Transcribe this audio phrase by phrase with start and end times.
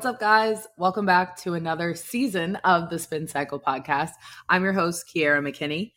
[0.00, 0.66] What's up, guys?
[0.78, 4.12] Welcome back to another season of the Spin Cycle podcast.
[4.48, 5.92] I'm your host, Kiera McKinney.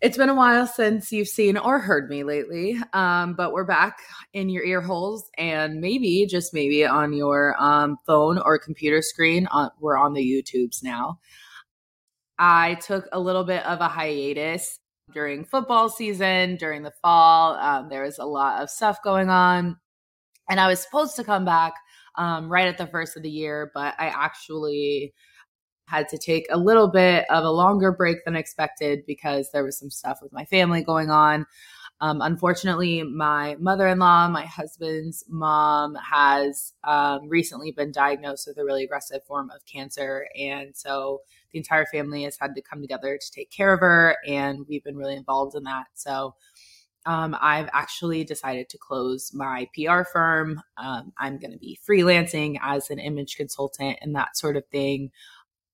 [0.00, 3.98] It's been a while since you've seen or heard me lately, um, but we're back
[4.32, 9.46] in your ear holes and maybe, just maybe, on your um, phone or computer screen.
[9.48, 11.18] On, we're on the YouTubes now.
[12.38, 14.78] I took a little bit of a hiatus
[15.12, 17.56] during football season, during the fall.
[17.56, 19.76] Um, there was a lot of stuff going on,
[20.48, 21.74] and I was supposed to come back
[22.16, 25.14] um, right at the first of the year, but I actually
[25.86, 29.78] had to take a little bit of a longer break than expected because there was
[29.78, 31.46] some stuff with my family going on.
[32.00, 38.58] Um, unfortunately, my mother in law, my husband's mom, has um, recently been diagnosed with
[38.58, 40.26] a really aggressive form of cancer.
[40.38, 41.22] And so
[41.52, 44.16] the entire family has had to come together to take care of her.
[44.26, 45.86] And we've been really involved in that.
[45.94, 46.34] So
[47.06, 50.60] um, I've actually decided to close my PR firm.
[50.76, 55.12] Um, I'm going to be freelancing as an image consultant and that sort of thing.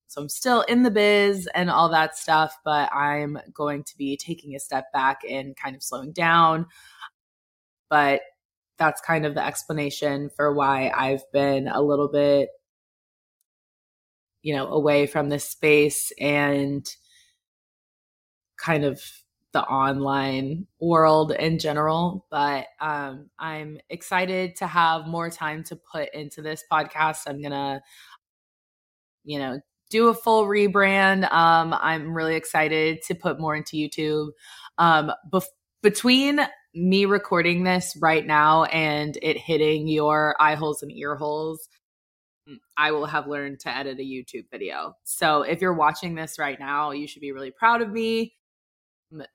[0.08, 4.19] So I'm still in the biz and all that stuff, but I'm going to be
[4.19, 6.66] taking a step back and kind of slowing down.
[7.89, 8.20] But
[8.77, 12.50] that's kind of the explanation for why I've been a little bit,
[14.42, 16.86] you know, away from this space and
[18.58, 19.00] kind of
[19.53, 26.12] the online world in general, but um, I'm excited to have more time to put
[26.14, 27.22] into this podcast.
[27.27, 27.83] I'm gonna,
[29.25, 31.30] you know, do a full rebrand.
[31.30, 34.30] Um, I'm really excited to put more into YouTube.
[34.78, 35.45] Um, bef-
[35.83, 36.41] between
[36.75, 41.69] me recording this right now and it hitting your eye holes and ear holes,
[42.77, 44.95] I will have learned to edit a YouTube video.
[45.05, 48.34] So if you're watching this right now, you should be really proud of me.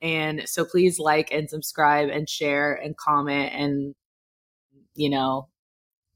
[0.02, 3.94] And so please like and subscribe and share and comment and,
[4.94, 5.48] you know,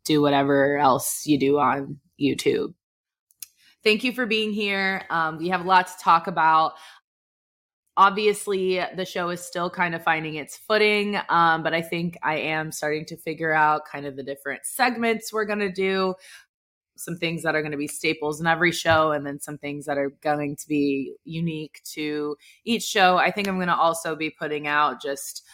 [0.04, 2.74] do whatever else you do on YouTube.
[3.84, 5.02] Thank you for being here.
[5.10, 6.72] Um, we have a lot to talk about.
[7.96, 12.36] Obviously, the show is still kind of finding its footing, um, but I think I
[12.36, 16.14] am starting to figure out kind of the different segments we're going to do
[17.02, 19.86] some things that are going to be staples in every show and then some things
[19.86, 23.16] that are going to be unique to each show.
[23.16, 25.44] I think I'm going to also be putting out just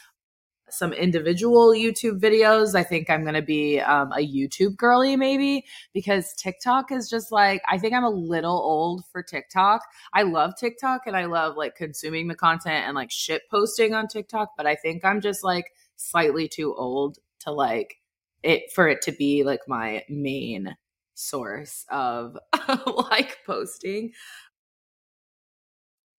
[0.70, 2.74] some individual YouTube videos.
[2.74, 7.32] I think I'm going to be um, a YouTube girly maybe because TikTok is just
[7.32, 9.82] like, I think I'm a little old for TikTok.
[10.12, 14.08] I love TikTok and I love like consuming the content and like shit posting on
[14.08, 17.96] TikTok, but I think I'm just like slightly too old to like
[18.42, 20.76] it for it to be like my main
[21.18, 22.38] source of
[23.10, 24.12] like posting.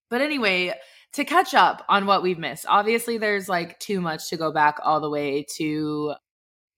[0.09, 0.73] But anyway,
[1.13, 4.77] to catch up on what we've missed, obviously there's like too much to go back
[4.83, 6.13] all the way to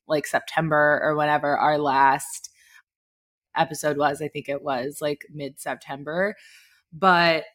[0.07, 2.49] like September or whenever our last
[3.55, 4.21] episode was.
[4.21, 6.35] I think it was like mid September.
[6.93, 7.45] But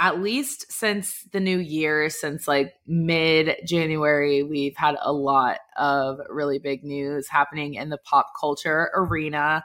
[0.00, 6.18] at least since the new year, since like mid January, we've had a lot of
[6.30, 9.62] really big news happening in the pop culture arena.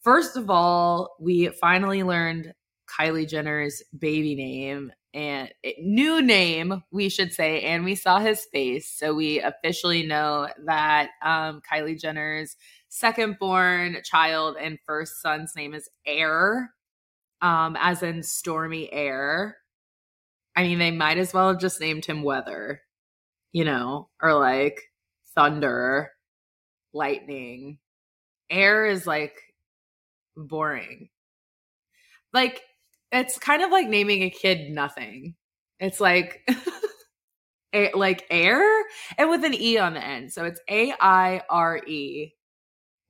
[0.00, 2.52] First of all, we finally learned
[2.88, 5.48] Kylie Jenner's baby name and
[5.78, 8.88] new name, we should say, and we saw his face.
[8.88, 12.56] So we officially know that um, Kylie Jenner's
[12.88, 16.72] second born child and first son's name is Aire
[17.42, 19.58] um, as in stormy air.
[20.56, 22.82] I mean, they might as well have just named him Weather,
[23.52, 24.80] you know, or like
[25.34, 26.12] Thunder,
[26.94, 27.78] Lightning.
[28.48, 29.34] Aire is like
[30.36, 31.08] boring.
[32.32, 32.62] Like,
[33.10, 35.34] it's kind of like naming a kid nothing.
[35.80, 36.46] It's like,
[37.74, 38.62] a, like air
[39.18, 40.32] and with an E on the end.
[40.32, 42.32] So it's A I R E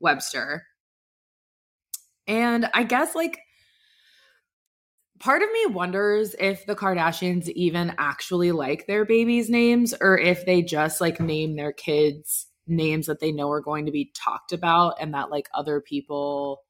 [0.01, 0.65] Webster.
[2.27, 3.39] And I guess like
[5.23, 10.45] part of me wonders if the Kardashians even actually like their babies' names or if
[10.45, 14.53] they just like name their kids names that they know are going to be talked
[14.53, 16.63] about and that like other people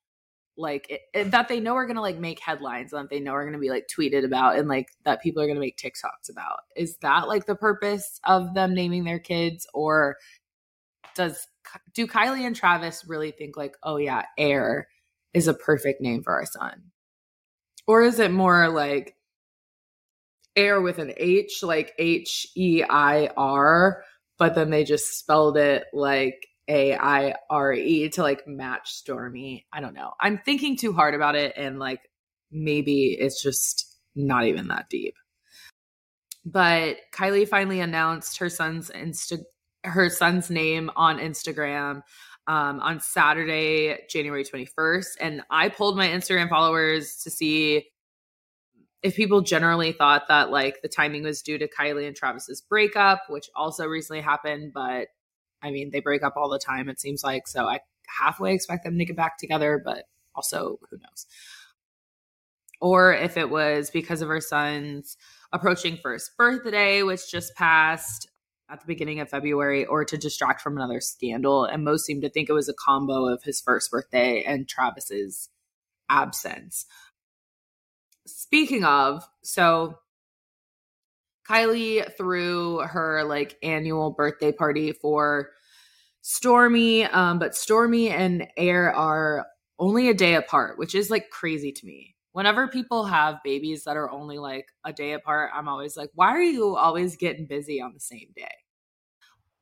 [0.59, 3.21] like it, it, that they know are going to like make headlines and that they
[3.21, 5.61] know are going to be like tweeted about and like that people are going to
[5.61, 6.61] make TikToks about.
[6.77, 10.19] Is that like the purpose of them naming their kids or
[11.15, 11.49] does
[11.95, 14.89] do Kylie and Travis really think like, "Oh yeah, Aire
[15.33, 16.92] is a perfect name for our son"?
[17.87, 19.17] Or is it more like
[20.57, 24.05] air with an H, like H E I R,
[24.39, 29.65] but then they just spelled it like A I R E to like match Stormi?
[29.73, 30.13] I don't know.
[30.21, 32.01] I'm thinking too hard about it and like
[32.51, 35.15] maybe it's just not even that deep.
[36.45, 39.43] But Kylie finally announced her son's Insta
[39.85, 42.03] her son's name on Instagram.
[42.47, 45.17] Um, on Saturday, January 21st.
[45.21, 47.87] And I pulled my Instagram followers to see
[49.03, 53.25] if people generally thought that like the timing was due to Kylie and Travis's breakup,
[53.29, 55.09] which also recently happened, but
[55.63, 57.47] I mean, they break up all the time, it seems like.
[57.47, 60.05] So I halfway expect them to get back together, but
[60.35, 61.27] also who knows.
[62.81, 65.17] Or if it was because of her son's
[65.53, 68.29] approaching first birthday, which just passed
[68.73, 71.65] at the beginning of February, or to distract from another scandal.
[71.65, 75.51] And most seem to think it was a combo of his first birthday and Travis's
[76.09, 76.87] absence.
[78.27, 79.99] Speaking of, so
[81.47, 85.51] Kylie threw her like annual birthday party for
[86.25, 89.47] Stormi, um, but Stormi and Aire are
[89.79, 92.15] only a day apart, which is like crazy to me.
[92.31, 96.29] Whenever people have babies that are only like a day apart, I'm always like, why
[96.29, 98.62] are you always getting busy on the same day?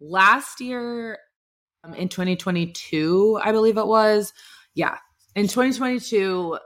[0.00, 1.18] Last year,
[1.84, 4.32] um, in 2022, I believe it was,
[4.74, 4.98] yeah,
[5.34, 6.58] in 2022,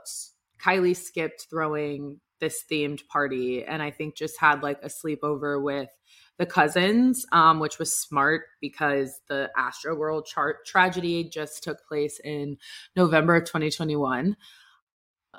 [0.63, 5.89] Kylie skipped throwing this themed party and I think just had like a sleepover with
[6.37, 12.57] the cousins, um, which was smart because the Astroworld chart tragedy just took place in
[12.95, 14.35] November of 2021.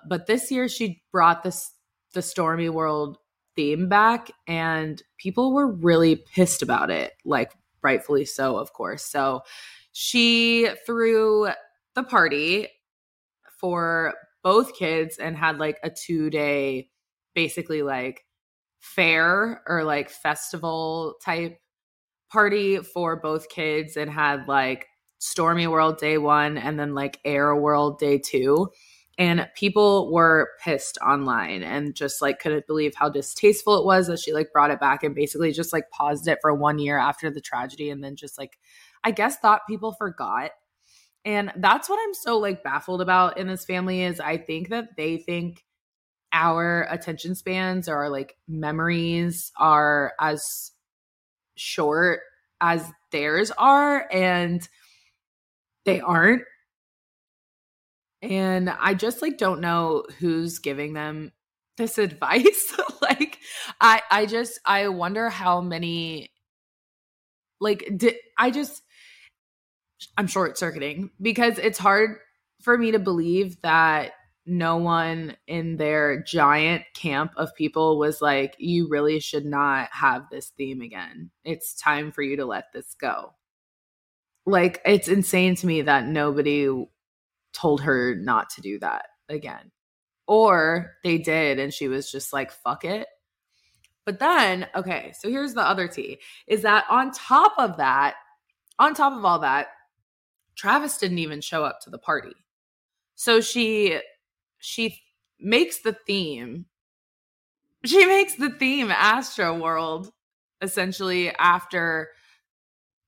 [0.08, 1.72] But this year she brought this
[2.14, 3.18] the Stormi World
[3.56, 7.52] theme back and people were really pissed about it, like
[7.86, 9.04] rightfully so, of course.
[9.04, 9.42] So
[9.92, 11.48] she threw
[11.94, 12.68] the party
[13.60, 14.12] for
[14.42, 16.90] both kids and had like a two day,
[17.34, 18.24] basically like
[18.80, 21.58] fair or like festival type
[22.30, 24.88] party for both kids and had like
[25.20, 28.68] Stormi World day one and then like Aire World day two.
[29.18, 34.18] And people were pissed online and just like couldn't believe how distasteful it was that
[34.18, 37.30] she like brought it back and basically just like paused it for one year after
[37.30, 38.58] the tragedy and then just like,
[39.04, 40.50] I guess, thought people forgot
[41.26, 44.96] and that's what I'm so like baffled about in this family is I think that
[44.96, 45.64] they think
[46.32, 50.70] our attention spans or like memories are as
[51.56, 52.20] short
[52.60, 54.66] as theirs are and
[55.84, 56.42] they aren't.
[58.30, 61.32] And I just like don't know who's giving them
[61.76, 62.72] this advice.
[63.02, 63.38] like
[63.80, 66.30] I I just I wonder how many
[67.60, 68.82] like did I just
[70.18, 72.18] I'm short circuiting because it's hard
[72.62, 74.12] for me to believe that
[74.46, 80.30] no one in their giant camp of people was like, you really should not have
[80.30, 81.30] this theme again.
[81.44, 83.34] It's time for you to let this go.
[84.46, 86.86] Like, it's insane to me that nobody
[87.56, 89.70] told her not to do that again.
[90.28, 93.06] Or they did, and she was just like, fuck it.
[94.04, 98.14] But then, okay, so here's the other tea is that on top of that,
[98.78, 99.68] on top of all that,
[100.54, 102.34] Travis didn't even show up to the party.
[103.14, 103.98] So she
[104.58, 105.00] she
[105.38, 106.66] makes the theme
[107.84, 110.10] she makes the theme Astro World
[110.62, 112.08] essentially after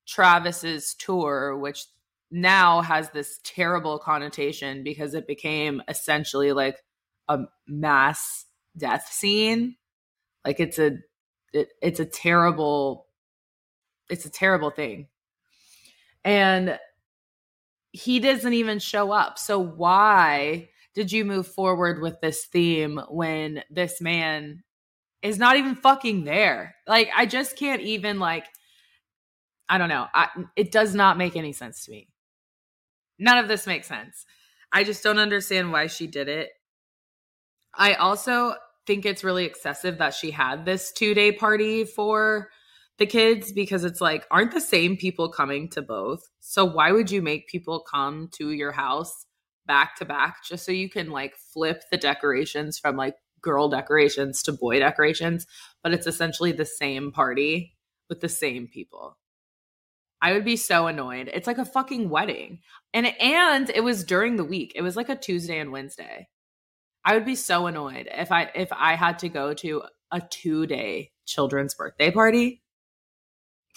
[0.06, 1.86] Travis's tour which
[2.30, 6.76] now has this terrible connotation because it became essentially like
[7.28, 8.44] a mass
[8.76, 9.76] death scene
[10.44, 10.98] like it's a
[11.52, 13.06] it, it's a terrible
[14.10, 15.08] it's a terrible thing
[16.24, 16.78] and
[17.92, 19.38] he doesn't even show up.
[19.38, 24.62] So why did you move forward with this theme when this man
[25.22, 26.76] is not even fucking there?
[26.86, 28.46] Like I just can't even like
[29.70, 30.06] I don't know.
[30.14, 32.08] I, it does not make any sense to me.
[33.18, 34.24] None of this makes sense.
[34.72, 36.50] I just don't understand why she did it.
[37.74, 38.54] I also
[38.86, 42.48] think it's really excessive that she had this two day party for
[42.98, 46.28] the kids because it's like, aren't the same people coming to both?
[46.40, 49.26] So why would you make people come to your house
[49.66, 54.42] back to back just so you can like flip the decorations from like girl decorations
[54.44, 55.46] to boy decorations?
[55.82, 57.76] But it's essentially the same party
[58.08, 59.16] with the same people.
[60.20, 61.30] I would be so annoyed.
[61.32, 62.60] It's like a fucking wedding.
[62.92, 64.72] And and it was during the week.
[64.74, 66.28] It was like a Tuesday and Wednesday.
[67.04, 71.12] I would be so annoyed if I if I had to go to a 2-day
[71.26, 72.62] children's birthday party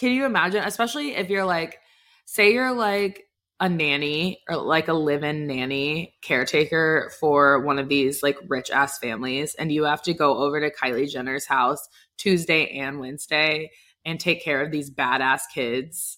[0.02, 1.80] can you imagine, especially if you're like,
[2.26, 3.26] say you're like
[3.60, 8.98] a nanny or like a live-in nanny caretaker for one of these like rich ass
[8.98, 13.70] families and you have to go over to Kylie Jenner's house Tuesday and Wednesday
[14.04, 16.18] and take care of these badass kids.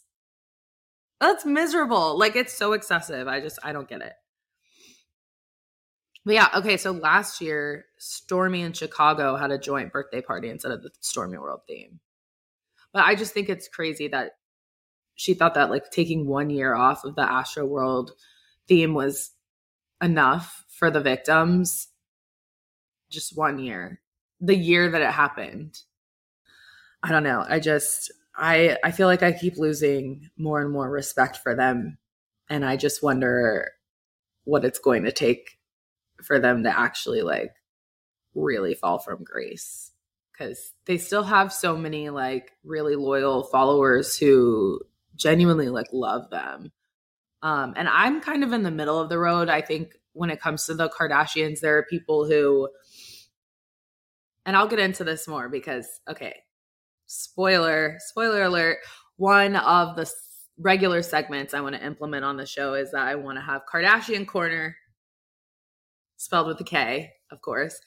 [1.24, 2.20] That's miserable.
[2.20, 3.30] Like it's so excessive.
[3.30, 4.12] I just I don't get it.
[6.26, 10.74] But yeah, okay, so last year Stormi and Chicago had a joint birthday party instead
[10.74, 12.02] of the Stormi World theme.
[12.92, 14.32] But I just think it's crazy that
[15.16, 18.12] she thought that like taking one year off of the Astro World
[18.68, 19.32] theme was
[20.02, 21.88] enough for the victims.
[23.10, 24.02] Just one year.
[24.42, 25.80] The year that it happened.
[27.02, 27.46] I don't know.
[27.48, 31.98] I just I I feel like I keep losing more and more respect for them.
[32.50, 33.72] And I just wonder
[34.46, 35.58] what it's going to take
[36.24, 37.54] for them to actually like
[38.36, 39.92] really fall from grace.
[40.32, 44.80] Because they still have so many like really loyal followers who
[45.16, 46.72] genuinely like love them.
[47.44, 50.40] Um and i'm kind of in the middle of the road i think when it
[50.40, 51.60] comes to the kardashians.
[51.60, 52.70] There are people who
[54.46, 56.44] and i'll get into this more because okay
[57.06, 58.78] spoiler spoiler alert
[59.18, 60.10] one of the
[60.58, 63.64] regular segments I want to implement on the show is that I want to have
[63.72, 64.76] Kardashian Corner,
[66.18, 67.80] spelled with a K, of course.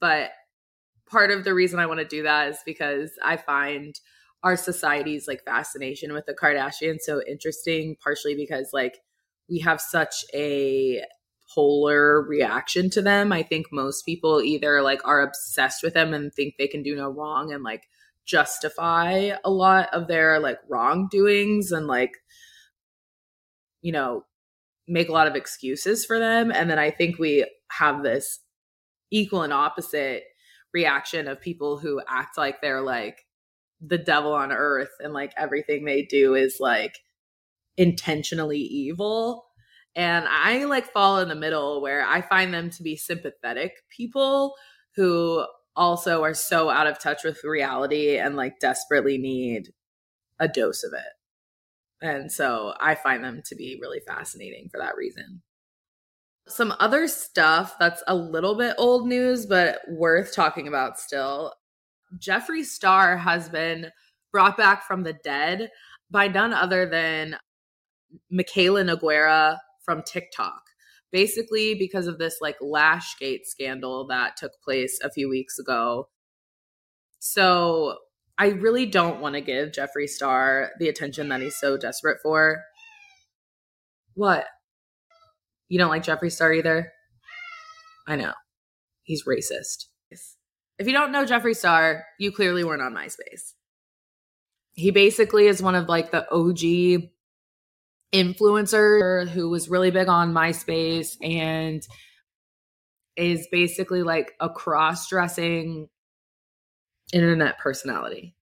[0.00, 0.30] But
[1.08, 3.94] part of the reason I want to do that is because I find
[4.42, 8.98] our society's like fascination with the Kardashians so interesting, partially because like
[9.48, 11.02] we have such a
[11.54, 13.30] polar reaction to them.
[13.30, 16.96] I think most people either like are obsessed with them and think they can do
[16.96, 17.84] no wrong and like
[18.24, 22.12] justify a lot of their like wrongdoings and like
[23.80, 24.24] you know
[24.88, 26.50] make a lot of excuses for them.
[26.50, 28.40] And then i think we have this
[29.10, 30.24] equal and opposite
[30.72, 33.26] reaction of people who act like they're like
[33.80, 36.98] the devil on earth and like everything they do is like
[37.76, 39.44] intentionally evil.
[39.94, 44.54] And i like fall in the middle where i find them to be sympathetic people
[44.96, 49.72] who also are so out of touch with reality and like desperately need
[50.38, 52.06] a dose of it.
[52.06, 55.42] And so I find them to be really fascinating for that reason.
[56.48, 61.52] Some other stuff that's a little bit old news, but worth talking about still.
[62.18, 63.90] Jeffree Star has been
[64.32, 65.70] brought back from the dead
[66.10, 67.36] by none other than
[68.32, 70.62] Mikayla Nogueira from TikTok
[71.12, 76.08] basically because of this like Lashgate scandal that took place a few weeks ago.
[77.18, 77.98] So
[78.38, 82.62] I really don't want to give Jeffree Star the attention that he's so desperate for.
[84.14, 84.46] What?
[85.68, 86.92] You don't like Jeffree Star either?
[88.08, 88.32] I know.
[89.04, 89.86] He's racist.
[90.78, 93.52] If you don't know Jeffree Star, you clearly weren't on MySpace.
[94.72, 97.10] He basically is one of like the OG
[98.12, 101.86] influencer who was really big on MySpace and
[103.16, 105.88] is basically like a cross dressing
[107.12, 108.34] internet personality.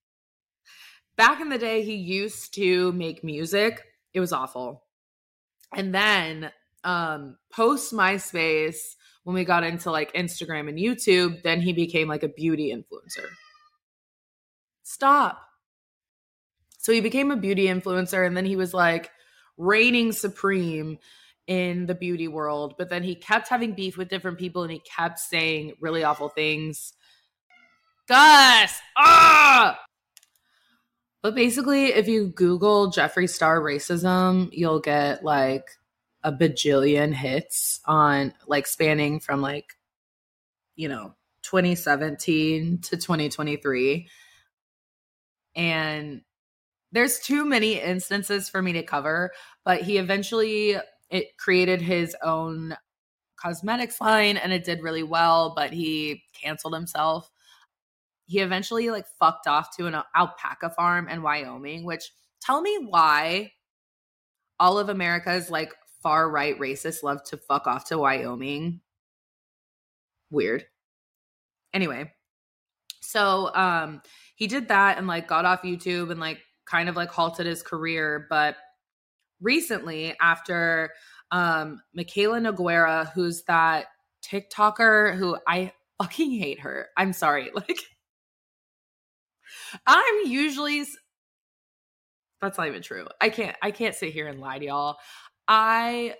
[1.16, 3.82] Back in the day, he used to make music.
[4.14, 4.84] It was awful.
[5.74, 6.50] And then
[6.82, 12.22] um post MySpace, when we got into like Instagram and YouTube, then he became like
[12.22, 13.26] a beauty influencer.
[14.82, 15.40] Stop.
[16.78, 19.10] So he became a beauty influencer and then he was like,
[19.60, 20.98] reigning supreme
[21.46, 22.74] in the beauty world.
[22.78, 26.28] But then he kept having beef with different people and he kept saying really awful
[26.28, 26.92] things.
[28.08, 28.80] Gus!
[28.96, 29.78] Ah!
[31.22, 35.66] But basically, if you Google Jeffree Star racism, you'll get like
[36.24, 39.76] a bajillion hits on like spanning from like,
[40.76, 44.08] you know, 2017 to 2023.
[45.56, 46.22] And
[46.92, 49.30] there's too many instances for me to cover,
[49.64, 50.76] but he eventually
[51.10, 52.76] it created his own
[53.36, 57.30] cosmetics line and it did really well, but he canceled himself.
[58.26, 63.52] He eventually like fucked off to an alpaca farm in Wyoming, which tell me why
[64.58, 68.80] all of America's like far right racists love to fuck off to Wyoming.
[70.30, 70.66] Weird.
[71.72, 72.12] Anyway,
[73.00, 74.02] so um
[74.36, 77.62] he did that and like got off YouTube and like kind of like halted his
[77.62, 78.26] career.
[78.30, 78.56] But
[79.40, 80.90] recently, after
[81.30, 83.86] um, Mikayla Nogueira, who's that
[84.24, 86.88] TikToker who I fucking hate her.
[86.96, 87.50] I'm sorry.
[87.68, 87.78] Like,
[89.86, 90.84] I'm usually
[92.40, 93.06] that's not even true.
[93.20, 94.96] I can't I can't sit here and lie to y'all.
[95.46, 96.14] I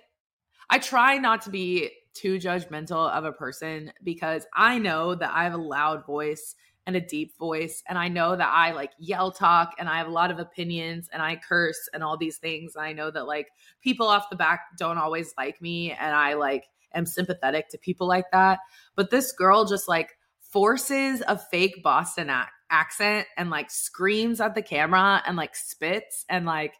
[0.69, 5.43] I try not to be too judgmental of a person because I know that I
[5.43, 6.55] have a loud voice
[6.87, 7.83] and a deep voice.
[7.87, 11.09] And I know that I like yell talk and I have a lot of opinions
[11.13, 12.75] and I curse and all these things.
[12.75, 13.49] And I know that like
[13.81, 18.07] people off the back don't always like me and I like am sympathetic to people
[18.07, 18.59] like that.
[18.95, 24.55] But this girl just like forces a fake Boston ac- accent and like screams at
[24.55, 26.73] the camera and like spits and like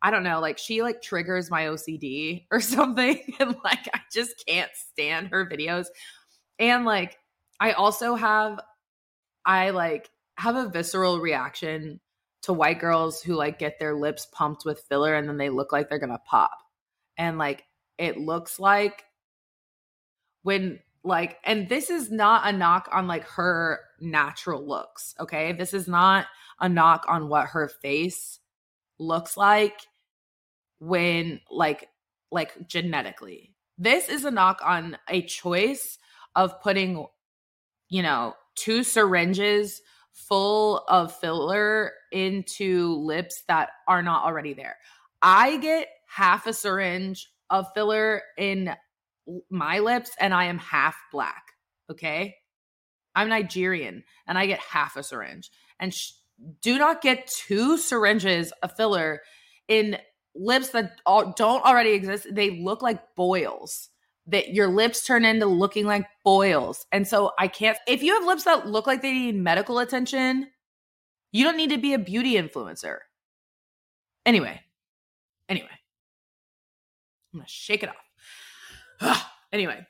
[0.00, 4.44] I don't know, like she like triggers my OCD or something and like I just
[4.46, 5.86] can't stand her videos.
[6.60, 7.18] And like
[7.60, 8.60] I also have
[9.48, 12.00] I like have a visceral reaction
[12.42, 15.72] to white girls who like get their lips pumped with filler and then they look
[15.72, 16.58] like they're gonna pop.
[17.16, 17.64] And like
[17.96, 19.04] it looks like
[20.42, 25.52] when like and this is not a knock on like her natural looks, okay?
[25.52, 26.26] This is not
[26.60, 28.40] a knock on what her face
[28.98, 29.80] looks like
[30.78, 31.88] when like
[32.30, 33.54] like genetically.
[33.78, 35.98] This is a knock on a choice
[36.36, 37.06] of putting
[37.88, 39.80] you know, two syringes
[40.12, 44.76] full of filler into lips that are not already there.
[45.22, 48.74] I get half a syringe of filler in
[49.50, 51.42] my lips and I am half black.
[51.90, 52.34] Okay.
[53.14, 55.50] I'm Nigerian and I get half a syringe.
[55.80, 56.12] And sh-
[56.62, 59.20] do not get two syringes of filler
[59.66, 59.98] in
[60.34, 62.26] lips that don't already exist.
[62.30, 63.88] They look like boils
[64.28, 66.86] that your lips turn into looking like boils.
[66.92, 70.48] And so I can't, if you have lips that look like they need medical attention,
[71.32, 72.98] you don't need to be a beauty influencer.
[74.26, 74.60] Anyway,
[75.48, 75.68] anyway,
[77.32, 77.90] I'm gonna shake it
[79.00, 79.26] off.
[79.52, 79.86] anyway,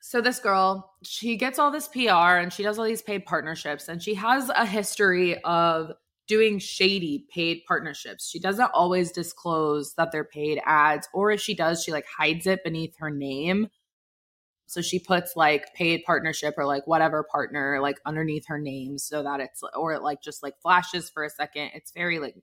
[0.00, 3.88] so this girl, she gets all this PR and she does all these paid partnerships
[3.88, 5.90] and she has a history of
[6.26, 8.28] doing shady paid partnerships.
[8.28, 12.46] She doesn't always disclose that they're paid ads, or if she does, she like hides
[12.46, 13.68] it beneath her name.
[14.66, 19.22] So she puts like paid partnership or like whatever partner like underneath her name so
[19.22, 21.70] that it's or it like just like flashes for a second.
[21.74, 22.34] It's very like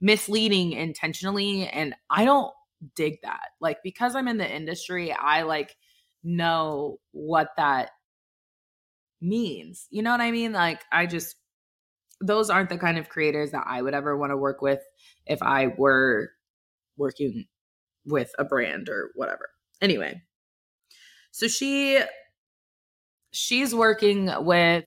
[0.00, 2.52] misleading intentionally and I don't
[2.94, 3.48] dig that.
[3.60, 5.74] Like because I'm in the industry, I like
[6.22, 7.90] know what that
[9.22, 9.86] means.
[9.90, 10.52] You know what I mean?
[10.52, 11.36] Like I just
[12.20, 14.80] those aren't the kind of creators that I would ever want to work with
[15.26, 16.30] if I were
[16.96, 17.46] working
[18.06, 19.48] with a brand or whatever.
[19.80, 20.22] Anyway,
[21.30, 22.00] so she
[23.32, 24.84] she's working with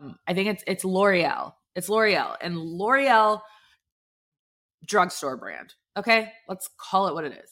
[0.00, 1.52] um, I think it's it's L'Oreal.
[1.74, 3.40] It's L'Oreal and L'Oreal
[4.86, 5.74] drugstore brand.
[5.96, 7.50] Okay, let's call it what it is.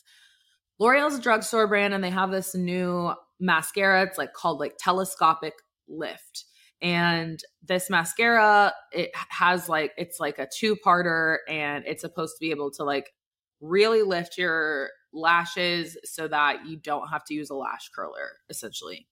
[0.79, 4.03] L'Oreal's a drugstore brand and they have this new mascara.
[4.03, 5.55] It's like called like telescopic
[5.89, 6.45] lift
[6.83, 12.51] and this mascara it has like it's like a two-parter and it's supposed to be
[12.51, 13.13] able to like
[13.61, 19.07] really lift your lashes so that you don't have to use a lash curler essentially.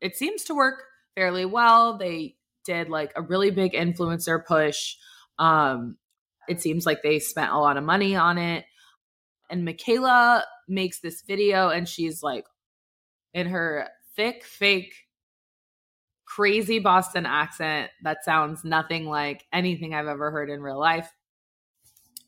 [0.00, 0.82] It seems to work
[1.14, 1.96] fairly well.
[1.96, 4.96] They did like a really big influencer push.
[5.38, 5.96] Um
[6.48, 8.64] it seems like they spent a lot of money on it.
[9.50, 12.44] And Mikayla makes this video and she's like
[13.34, 14.94] in her thick fake
[16.34, 21.12] crazy Boston accent that sounds nothing like anything I've ever heard in real life.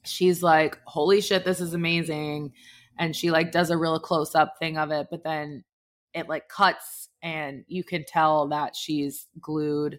[0.05, 2.53] She's like, "Holy shit, this is amazing."
[2.99, 5.65] And she like does a real close up thing of it, but then
[6.13, 9.99] it like cuts and you can tell that she's glued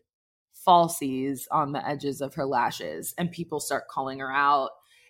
[0.66, 4.70] falsies on the edges of her lashes and people start calling her out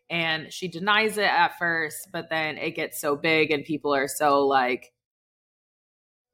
[0.10, 4.08] and she denies it at first but then it gets so big and people are
[4.08, 4.92] so like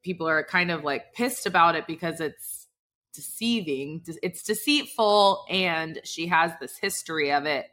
[0.03, 2.67] people are kind of like pissed about it because it's
[3.13, 7.65] deceiving it's deceitful and she has this history of it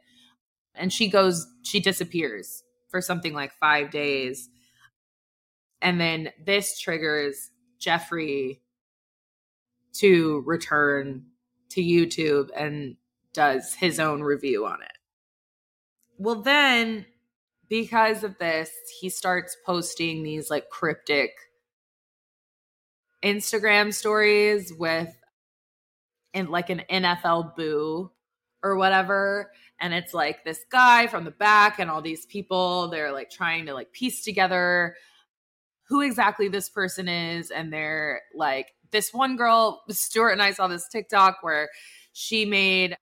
[0.75, 4.49] and she goes she disappears for something like 5 days
[5.81, 8.59] and then this triggers Jeffree
[9.93, 11.25] to return
[11.69, 12.95] to YouTube and
[13.33, 14.97] does his own review on it.
[16.17, 17.05] Well, then
[17.69, 21.31] because of this, he starts posting these like cryptic
[23.23, 25.13] Instagram stories with
[26.33, 28.11] in like an NFL boo
[28.63, 33.11] or whatever and it's like this guy from the back and all these people they're
[33.11, 34.95] like trying to like piece together
[35.87, 40.67] who exactly this person is and they're like this one girl Stuart and I saw
[40.67, 41.69] this TikTok where
[42.13, 42.95] she made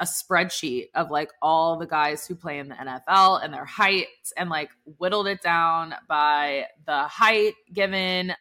[0.00, 4.32] a spreadsheet of like all the guys who play in the NFL and their heights
[4.36, 8.34] and like whittled it down by the height given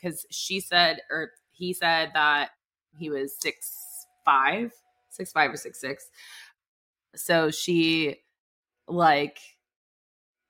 [0.00, 2.50] because she said or he said that
[2.96, 4.72] he was six five,
[5.10, 6.06] six five or six six.
[7.16, 8.16] So she
[8.86, 9.38] like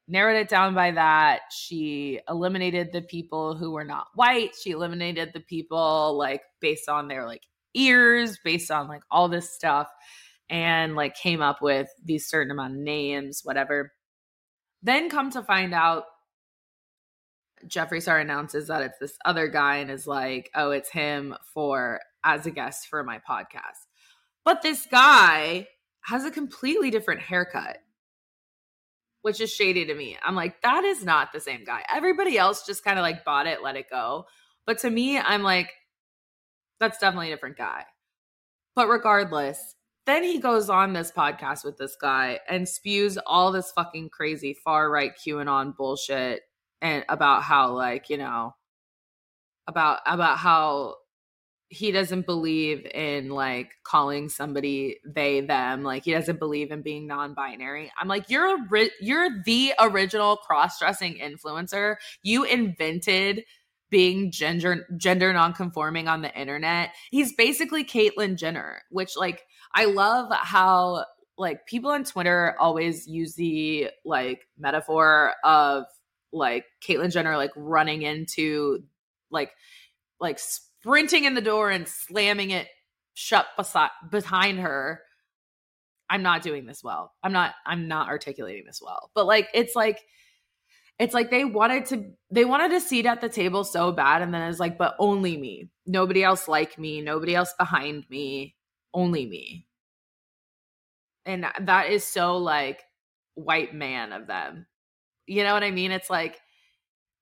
[0.08, 1.40] narrowed it down by that.
[1.50, 4.54] She eliminated the people who were not white.
[4.61, 7.42] She eliminated the people like based on their like
[7.74, 9.88] ears, based on like all this stuff,
[10.48, 13.92] and like came up with these certain amount of names, whatever.
[14.82, 16.04] Then come to find out
[17.66, 22.00] Jeffree Star announces that it's this other guy and is like, oh, it's him for
[22.24, 23.86] as a guest for my podcast.
[24.44, 25.68] But this guy
[26.02, 27.78] has a completely different haircut,
[29.22, 30.16] which is shady to me.
[30.22, 31.82] I'm like, that is not the same guy.
[31.92, 34.24] Everybody else just kind of like bought it, let it go.
[34.66, 35.72] But to me, I'm like,
[36.80, 37.84] that's definitely a different guy.
[38.74, 39.74] But regardless,
[40.06, 44.54] then he goes on this podcast with this guy and spews all this fucking crazy
[44.64, 46.40] far right QAnon bullshit
[46.82, 48.54] and about how like, you know,
[49.66, 50.96] about about how
[51.70, 57.06] he doesn't believe in like calling somebody they them like he doesn't believe in being
[57.06, 57.92] non-binary.
[58.00, 61.96] I'm like you're ri- you're the original cross-dressing influencer.
[62.22, 63.44] You invented
[63.90, 66.90] being gender gender non-conforming on the internet.
[67.10, 69.42] He's basically caitlyn jenner which like
[69.74, 71.04] i love how
[71.36, 75.84] like people on twitter always use the like metaphor of
[76.32, 78.80] like caitlyn jenner like running into
[79.30, 79.50] like
[80.20, 82.68] like sprinting in the door and slamming it
[83.14, 85.00] shut beside behind her
[86.10, 87.12] i'm not doing this well.
[87.22, 89.10] I'm not i'm not articulating this well.
[89.14, 90.00] But like it's like
[90.98, 94.32] it's like they wanted to they wanted a seat at the table so bad and
[94.32, 95.70] then it's like but only me.
[95.86, 97.00] Nobody else like me.
[97.00, 98.56] Nobody else behind me.
[98.94, 99.66] Only me.
[101.26, 102.82] And that is so like
[103.34, 104.66] white man of them
[105.28, 106.40] you know what i mean it's like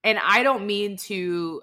[0.05, 1.63] and i don't mean to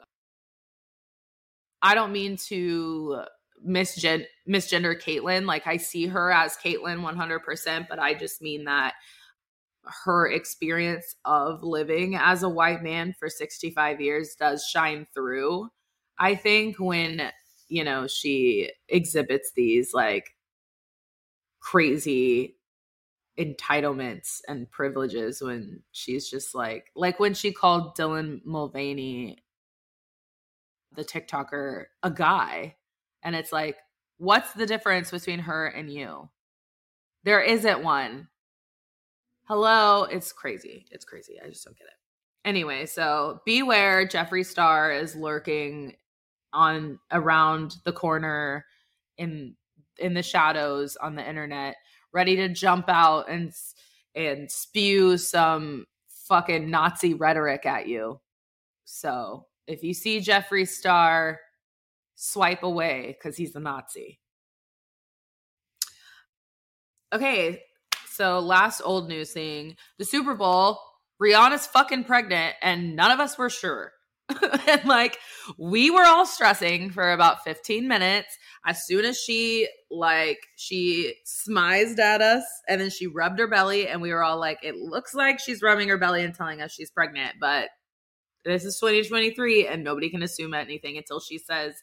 [1.84, 3.24] I don't mean to
[3.68, 5.46] misgen- misgender Caitlyn.
[5.46, 8.94] Like I see her as Caitlyn 100%, but I just mean that
[10.06, 15.68] her experience of living as a white man for 65 years does shine through.
[16.18, 17.30] I think when,
[17.68, 20.30] you know, she exhibits these like
[21.60, 22.56] crazy
[23.40, 29.44] entitlements and privileges when she's just like like when she called Dylan Mulvaney
[30.96, 32.76] the TikToker a guy.
[33.24, 33.78] And it's like,
[34.18, 36.30] what's the difference between her and you?
[37.24, 38.28] There isn't one.
[39.46, 40.04] Hello.
[40.04, 40.86] It's crazy.
[40.92, 41.40] It's crazy.
[41.44, 41.94] I just don't get it.
[42.46, 45.96] Anyway, so beware Jeffree Star is lurking
[46.52, 48.66] on around the corner
[49.18, 49.56] in
[50.00, 51.76] in the shadows on the internet,
[52.14, 53.52] ready to jump out and
[54.16, 55.86] and spew some
[56.28, 58.22] fucking Nazi rhetoric at you.
[58.86, 61.40] So if you see Jeffree Star,
[62.16, 64.20] swipe away because he's a Nazi.
[67.14, 67.62] Okay,
[68.08, 70.80] so last old news thing the Super Bowl,
[71.22, 73.92] Rihanna's fucking pregnant, and none of us were sure.
[74.68, 75.18] and like,
[75.58, 78.38] we were all stressing for about 15 minutes.
[78.66, 83.88] As soon as she, like, she smized at us and then she rubbed her belly,
[83.88, 86.72] and we were all like, it looks like she's rubbing her belly and telling us
[86.72, 87.70] she's pregnant, but
[88.46, 91.76] this is 2023 and nobody can assume anything until she says,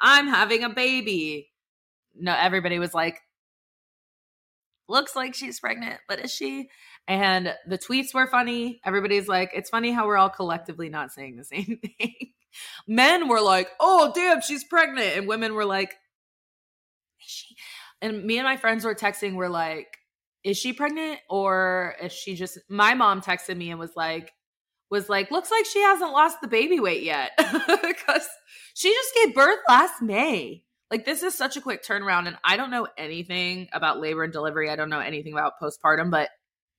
[0.00, 1.50] I'm having a baby.
[2.14, 3.18] No, everybody was like,
[4.88, 6.68] looks like she's pregnant, but is she?
[7.08, 8.80] And the tweets were funny.
[8.84, 12.14] Everybody's like, it's funny how we're all collectively not saying the same thing.
[12.86, 15.16] Men were like, oh, damn, she's pregnant.
[15.16, 15.94] And women were like,
[17.24, 17.56] is she?
[18.02, 19.98] And me and my friends were texting, we're like,
[20.44, 24.32] is she pregnant or is she just, my mom texted me and was like,
[24.90, 28.28] was like, looks like she hasn't lost the baby weight yet because
[28.74, 30.64] she just gave birth last May.
[30.90, 32.26] Like, this is such a quick turnaround.
[32.26, 34.70] And I don't know anything about labor and delivery.
[34.70, 36.28] I don't know anything about postpartum, but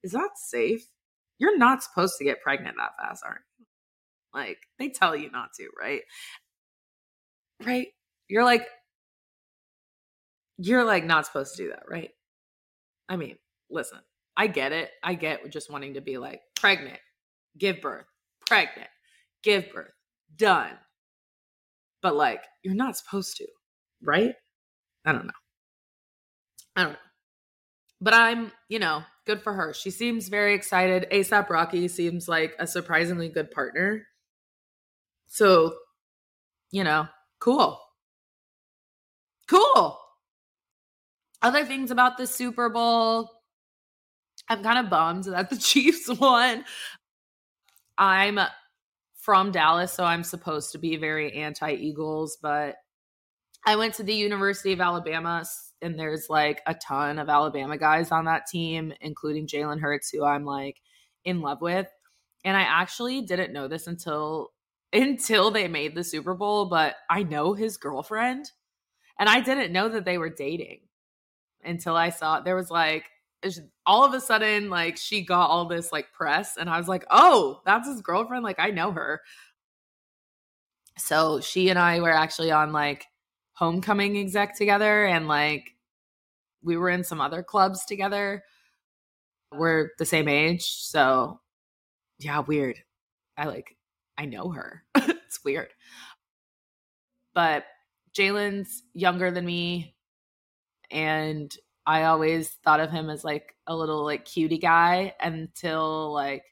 [0.04, 0.86] is that safe?
[1.40, 3.66] You're not supposed to get pregnant that fast, aren't you?
[4.34, 6.02] Like, they tell you not to, right?
[7.66, 7.88] Right?
[8.30, 8.68] You're like,
[10.58, 12.12] you're like not supposed to do that, right?
[13.10, 13.38] I mean,
[13.70, 14.00] listen,
[14.38, 14.91] I get it.
[15.04, 17.00] I get just wanting to be like pregnant
[17.58, 18.06] give birth,
[18.46, 18.89] pregnant,
[19.44, 19.91] give birth,
[20.36, 20.72] done.
[22.02, 23.48] But like, you're not supposed to,
[24.02, 24.36] right?
[25.06, 25.34] I don't know.
[26.76, 26.98] I don't know.
[28.02, 29.74] But I'm, you know, good for her.
[29.74, 31.08] She seems very excited.
[31.12, 34.06] ASAP Rocky seems like a surprisingly good partner.
[35.28, 35.74] So,
[36.72, 37.08] you know,
[37.39, 37.80] cool.
[41.46, 43.30] Other things about the Super Bowl.
[44.50, 46.66] I'm kind of bummed that the Chiefs won.
[48.00, 48.40] I'm
[49.22, 52.78] from Dallas, so I'm supposed to be very anti Eagles, but
[53.64, 55.46] I went to the University of Alabama,
[55.84, 60.26] and there's like a ton of Alabama guys on that team, including Jalen Hurts, who
[60.26, 60.82] I'm like
[61.26, 61.86] in love with.
[62.44, 64.50] And I actually didn't know this until
[64.94, 68.50] until they made the Super Bowl, but I know his girlfriend,
[69.20, 70.80] and I didn't know that they were dating
[71.65, 73.06] until I saw there was like
[73.86, 77.06] all of a sudden like she got all this like press and I was like,
[77.12, 79.21] "Oh, that's his girlfriend, like I know her."
[80.97, 83.06] So she and I were actually on like
[83.54, 85.75] homecoming exec together and like
[86.63, 88.43] we were in some other clubs together.
[89.51, 91.39] We're the same age, so
[92.19, 92.80] yeah, weird.
[93.38, 93.78] I like
[94.17, 94.84] I know her.
[94.95, 95.69] it's weird.
[97.34, 97.65] But
[98.17, 99.95] Jalen's younger than me
[100.91, 106.43] and I always thought of him as like a little like cutie guy until like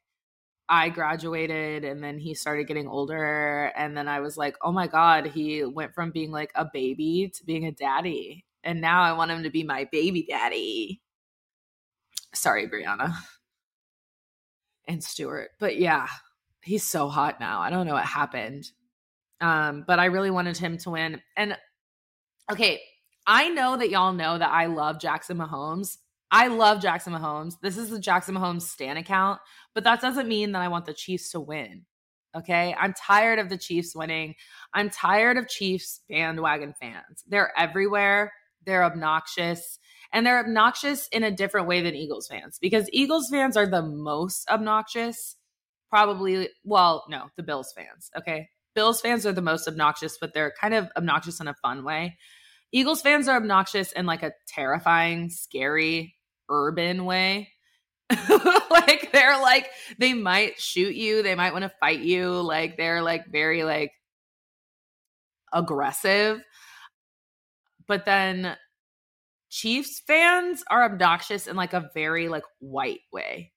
[0.70, 4.88] I graduated and then he started getting older and then I was like, "Oh my
[4.88, 9.14] god, he went from being like a baby to being a daddy." And now I
[9.14, 11.02] want him to be my baby daddy.
[12.34, 13.14] Sorry, Brianna.
[14.88, 15.52] And Stuart.
[15.60, 16.08] But yeah,
[16.62, 17.62] he's so hot now.
[17.62, 18.66] I don't know what happened.
[19.42, 21.22] Um, but I really wanted him to win.
[21.36, 21.58] And
[22.52, 22.82] okay,
[23.26, 25.98] I know that y'all know that I love Jackson Mahomes.
[26.30, 27.60] I love Jackson Mahomes.
[27.62, 29.40] This is the Jackson Mahomes Stan account,
[29.76, 31.86] but that doesn't mean that I want the Chiefs to win.
[32.36, 32.76] Okay.
[32.80, 34.36] I'm tired of the Chiefs winning.
[34.74, 37.24] I'm tired of Chiefs bandwagon fans.
[37.28, 38.34] They're everywhere.
[38.66, 39.78] They're obnoxious.
[40.12, 43.84] And they're obnoxious in a different way than Eagles fans because Eagles fans are the
[43.84, 45.36] most obnoxious.
[45.90, 48.10] Probably, well, no, the Bills fans.
[48.18, 48.50] Okay.
[48.74, 52.18] Bills fans are the most obnoxious, but they're kind of obnoxious in a fun way.
[52.74, 56.16] Eagles fans are obnoxious in like a terrifying, scary,
[56.50, 57.50] urban way.
[58.70, 63.04] like they're like they might shoot you, they might want to fight you, like they're
[63.04, 63.92] like very like
[65.54, 66.42] aggressive.
[67.88, 68.58] But then
[69.50, 73.54] Chiefs fans are obnoxious in like a very like white way.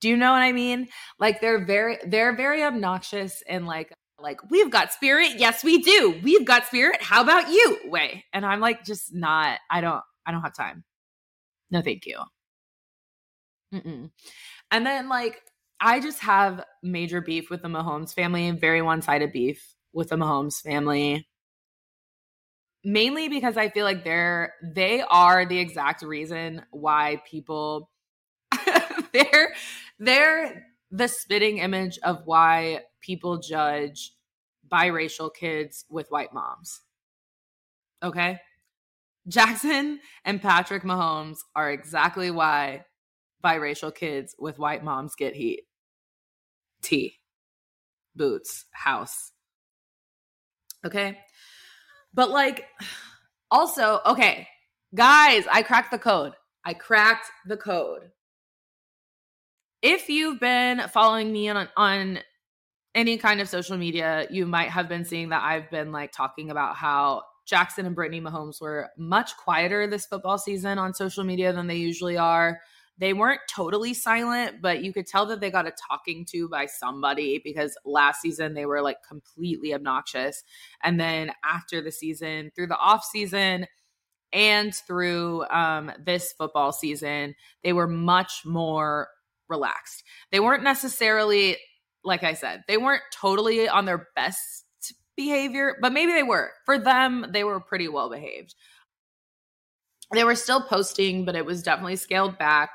[0.00, 0.86] Do you know what I mean?
[1.18, 5.32] Like they're very they're very obnoxious in like like we've got spirit.
[5.38, 6.20] Yes we do.
[6.22, 7.02] We've got spirit.
[7.02, 7.78] How about you?
[7.86, 8.24] Way.
[8.32, 10.84] And i'm like just not i don't i don't have time.
[11.70, 12.18] No thank you.
[13.72, 14.10] Mm-mm.
[14.72, 15.40] and then like
[15.80, 20.60] i just have major beef with the mahomes family very one-sided beef with the mahomes
[20.60, 21.26] family.
[22.82, 27.90] Mainly because i feel like they're they are the exact reason why people
[29.12, 29.54] they're
[29.98, 34.12] they're the spitting image of why people judge
[34.70, 36.80] biracial kids with white moms.
[38.02, 38.40] Okay?
[39.28, 42.84] Jackson and Patrick Mahomes are exactly why
[43.44, 45.62] biracial kids with white moms get heat.
[46.82, 47.16] Tea,
[48.16, 49.32] boots, house.
[50.84, 51.18] Okay?
[52.14, 52.66] But like,
[53.50, 54.48] also, okay,
[54.94, 56.32] guys, I cracked the code.
[56.64, 58.10] I cracked the code
[59.82, 62.18] if you've been following me on on
[62.94, 66.50] any kind of social media, you might have been seeing that I've been like talking
[66.50, 71.52] about how Jackson and Brittany Mahomes were much quieter this football season on social media
[71.52, 72.60] than they usually are.
[72.98, 76.66] They weren't totally silent, but you could tell that they got a talking to by
[76.66, 80.42] somebody because last season they were like completely obnoxious.
[80.82, 83.66] And then after the season, through the off season,
[84.32, 89.08] and through um, this football season, they were much more
[89.48, 90.04] relaxed.
[90.30, 91.56] They weren't necessarily,
[92.04, 94.64] like I said, they weren't totally on their best
[95.16, 96.50] behavior, but maybe they were.
[96.64, 98.54] For them, they were pretty well behaved.
[100.12, 102.70] They were still posting, but it was definitely scaled back.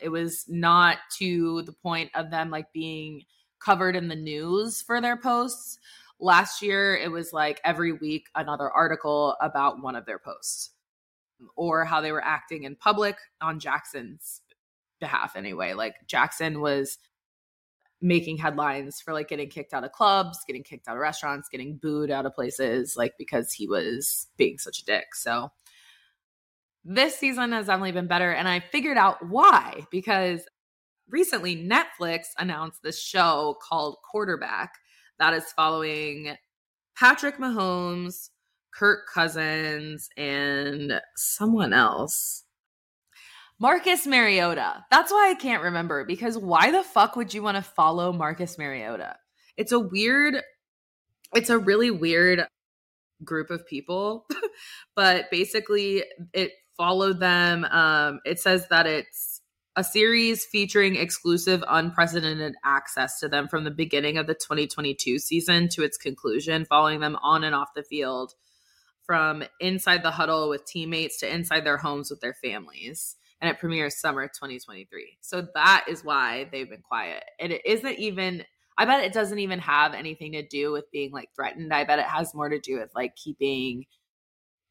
[0.00, 3.22] It was not to the point of them like being
[3.60, 5.78] covered in the news for their posts.
[6.20, 10.70] Last year, it was like every week another article about one of their posts
[11.56, 14.42] or how they were acting in public on Jackson's
[15.00, 15.72] behalf anyway.
[15.72, 16.98] Like Jackson was
[18.02, 21.76] making headlines for like getting kicked out of clubs, getting kicked out of restaurants, getting
[21.76, 25.14] booed out of places, like because he was being such a dick.
[25.14, 25.50] So
[26.84, 28.32] this season has definitely been better.
[28.32, 30.42] And I figured out why because
[31.08, 34.72] recently Netflix announced this show called Quarterback
[35.18, 36.36] that is following
[36.96, 38.30] Patrick Mahomes,
[38.72, 42.44] Kirk Cousins, and someone else.
[43.60, 44.86] Marcus Mariota.
[44.90, 48.56] That's why I can't remember because why the fuck would you want to follow Marcus
[48.56, 49.16] Mariota?
[49.58, 50.42] It's a weird,
[51.34, 52.46] it's a really weird
[53.22, 54.26] group of people,
[54.96, 57.66] but basically it followed them.
[57.66, 59.42] Um, it says that it's
[59.76, 65.68] a series featuring exclusive, unprecedented access to them from the beginning of the 2022 season
[65.68, 68.32] to its conclusion, following them on and off the field
[69.04, 73.58] from inside the huddle with teammates to inside their homes with their families and it
[73.58, 75.18] premieres summer 2023.
[75.20, 77.24] So that is why they've been quiet.
[77.38, 78.44] And it isn't even
[78.78, 81.72] I bet it doesn't even have anything to do with being like threatened.
[81.72, 83.84] I bet it has more to do with like keeping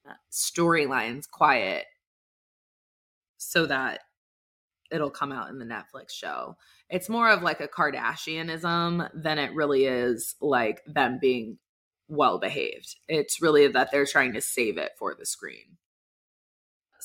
[0.08, 1.86] uh, storylines quiet
[3.38, 4.00] so that
[4.92, 6.58] it'll come out in the Netflix show.
[6.90, 11.60] It's more of like a Kardashianism than it really is like them being
[12.08, 12.96] well behaved.
[13.08, 15.78] It's really that they're trying to save it for the screen.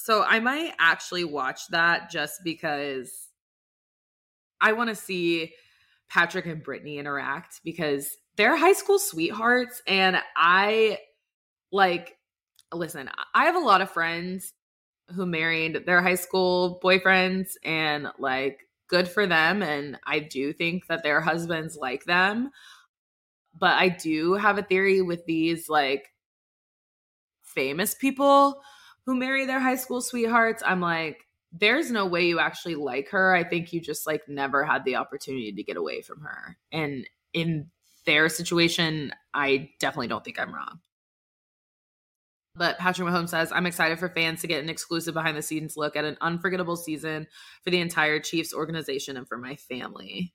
[0.05, 3.31] So I might actually watch that just because
[4.61, 5.55] I want to see
[6.11, 9.81] Patrick and Brittany interact because they're high school sweethearts.
[9.87, 10.99] And I
[11.73, 12.19] like,
[12.71, 14.53] listen, I have a lot of friends
[15.09, 20.87] who married their high school boyfriends and like good for them and I do think
[20.89, 22.51] that their husbands like them.
[23.59, 26.11] But I do have a theory with these like
[27.43, 28.61] famous people
[29.07, 30.63] who marry their high school sweethearts.
[30.65, 31.25] I'm like
[31.57, 33.35] there's no way you actually like her.
[33.35, 36.59] I think you just like never had the opportunity to get away from her.
[36.73, 37.71] And in
[38.07, 40.81] their situation, I definitely don't think I'm wrong.
[42.57, 45.77] But Patrick Mahomes says, I'm excited for fans to get an exclusive behind the scenes
[45.77, 47.27] look at an unforgettable season
[47.63, 50.35] for the entire Chiefs organization and for my family.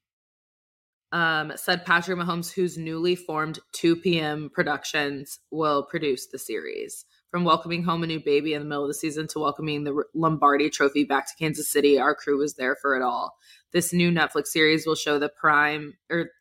[1.11, 4.51] Um, said Patrick Mahomes, whose newly formed 2 p.m.
[4.53, 7.05] Productions will produce the series.
[7.31, 10.03] From welcoming home a new baby in the middle of the season to welcoming the
[10.15, 13.35] Lombardi trophy back to Kansas City, our crew was there for it all.
[13.71, 16.31] This new Netflix series will show the prime or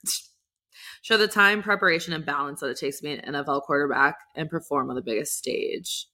[1.03, 4.48] show the time, preparation, and balance that it takes to be an NFL quarterback and
[4.48, 6.07] perform on the biggest stage.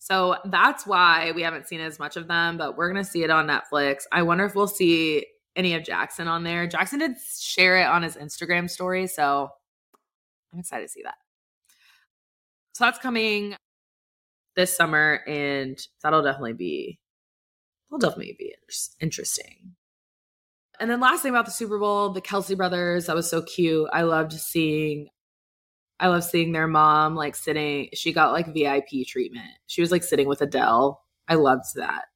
[0.00, 3.22] So that's why we haven't seen as much of them, but we're going to see
[3.22, 4.00] it on Netflix.
[4.10, 6.66] I wonder if we'll see any of Jackson on there.
[6.66, 9.48] Jackson did share it on his Instagram story, so
[10.52, 11.14] I'm excited to see that.
[12.72, 13.54] So that's coming
[14.56, 16.98] this summer, and that'll definitely be,
[17.90, 18.54] will definitely be
[19.00, 19.74] interesting.
[20.80, 23.88] And then last thing about the Super Bowl, the Kelce brothers, that was so cute.
[23.92, 25.08] I loved seeing
[26.00, 29.52] I love seeing their mom like sitting she got like VIP treatment.
[29.68, 31.00] She was like sitting with Adele.
[31.28, 32.06] I loved that.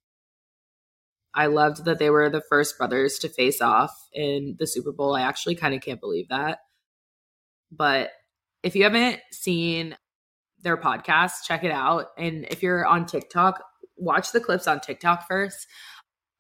[1.33, 5.15] I loved that they were the first brothers to face off in the Super Bowl.
[5.15, 6.59] I actually kind of can't believe that.
[7.71, 8.11] But
[8.63, 9.97] if you haven't seen
[10.67, 12.09] their podcast, check it out.
[12.19, 13.63] And if you're on TikTok,
[13.97, 15.69] watch the clips on TikTok first.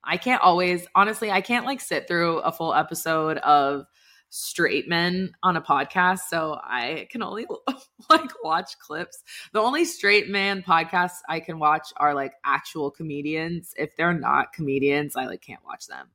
[0.02, 3.84] I can't always, honestly, I can't like sit through a full episode of
[4.28, 6.22] straight men on a podcast.
[6.28, 7.46] So I can only
[8.10, 9.22] like watch clips.
[9.52, 13.74] The only straight man podcasts I can watch are like actual comedians.
[13.78, 16.08] If they're not comedians, I like can't watch them.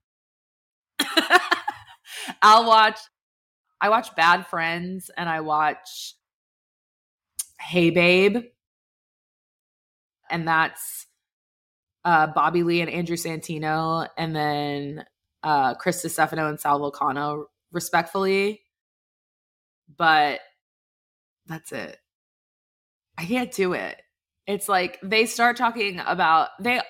[2.42, 3.00] I'll watch,
[3.80, 6.16] I watch Bad Friends and I watch
[7.62, 8.38] Hey Babe.
[10.30, 11.08] And that's
[12.04, 15.06] uh, Bobby Lee and Andrew Santino, and then
[15.44, 18.62] uh, Chris Stefano and Sal Vulcano, respectfully.
[19.96, 20.40] But
[21.46, 21.98] that's it.
[23.18, 24.02] I can't do it.
[24.48, 26.82] It's like they start talking about they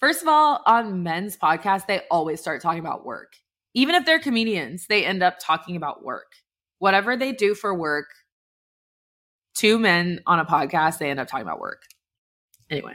[0.00, 3.34] first of all on men's podcasts they always start talking about work.
[3.74, 6.32] Even if they're comedians, they end up talking about work.
[6.78, 8.06] Whatever they do for work,
[9.54, 11.82] two men on a podcast, they end up talking about work.
[12.70, 12.94] Anyway,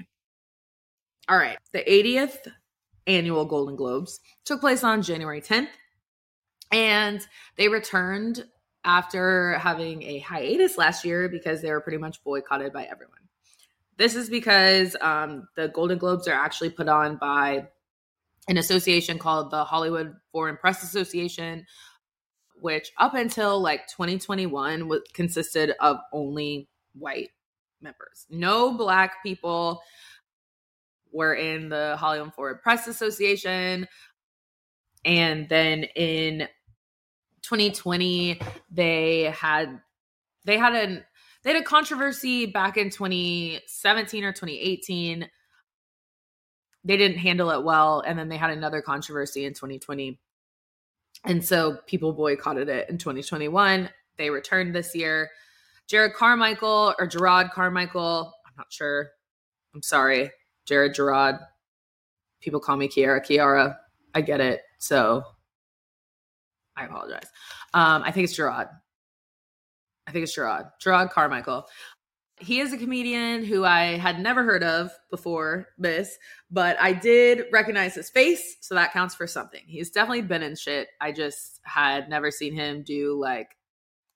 [1.27, 1.57] all right.
[1.73, 2.51] The 80th
[3.07, 5.69] annual Golden Globes took place on January 10th,
[6.71, 7.25] and
[7.57, 8.45] they returned
[8.83, 13.19] after having a hiatus last year because they were pretty much boycotted by everyone.
[13.97, 17.67] This is because um, the Golden Globes are actually put on by
[18.47, 21.65] an association called the Hollywood Foreign Press Association,
[22.61, 27.29] which up until like 2021 was consisted of only white
[27.81, 29.81] members, no black people
[31.11, 33.87] were in the Hollywood Foreign Press Association.
[35.05, 36.47] And then in
[37.41, 39.81] 2020, they had
[40.45, 41.03] they had an
[41.43, 45.29] they had a controversy back in 2017 or 2018.
[46.83, 50.19] They didn't handle it well, and then they had another controversy in 2020.
[51.25, 53.89] And so people boycotted it in 2021.
[54.17, 55.29] They returned this year.
[55.88, 59.10] Jared Carmichael or Gerard Carmichael, I'm not sure.
[59.73, 60.32] I'm sorry.
[60.65, 61.36] Jared Gerard.
[62.41, 63.75] People call me Kiara Kiara.
[64.13, 64.62] I get it.
[64.77, 65.23] So
[66.75, 67.27] I apologize.
[67.73, 68.67] Um, I think it's Gerard.
[70.08, 70.67] I think it's Gerard.
[70.79, 71.65] Gerard Carmichael.
[72.39, 76.17] He is a comedian who I had never heard of before this,
[76.49, 79.62] but I did recognize his face, so that counts for something.
[79.65, 80.87] He's definitely been in shit.
[81.02, 83.56] I just had never seen him do like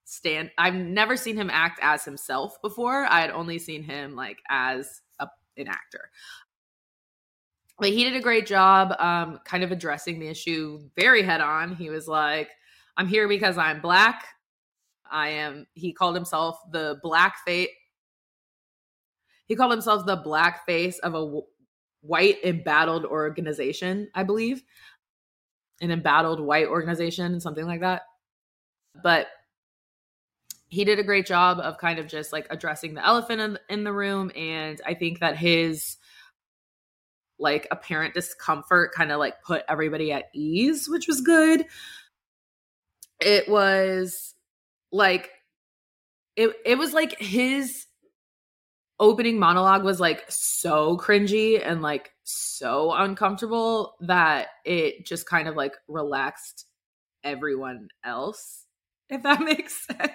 [0.05, 3.05] stand I've never seen him act as himself before.
[3.05, 6.09] I had only seen him like as a, an actor
[7.79, 11.75] but he did a great job um, kind of addressing the issue very head on
[11.75, 12.49] he was like
[12.97, 14.25] i'm here because i'm black
[15.11, 17.69] i am he called himself the black face
[19.45, 21.43] he called himself the black face of a w-
[22.01, 24.63] white embattled organization i believe
[25.81, 28.03] an embattled white organization something like that
[29.01, 29.27] but
[30.67, 33.83] he did a great job of kind of just like addressing the elephant in, in
[33.83, 35.97] the room and i think that his
[37.39, 41.65] like apparent discomfort kind of like put everybody at ease, which was good.
[43.19, 44.33] It was
[44.91, 45.29] like
[46.35, 47.85] it it was like his
[49.03, 55.57] opening monologue was like so cringy and like so uncomfortable that it just kind of
[55.57, 56.65] like relaxed
[57.21, 58.65] everyone else,
[59.09, 60.11] if that makes sense.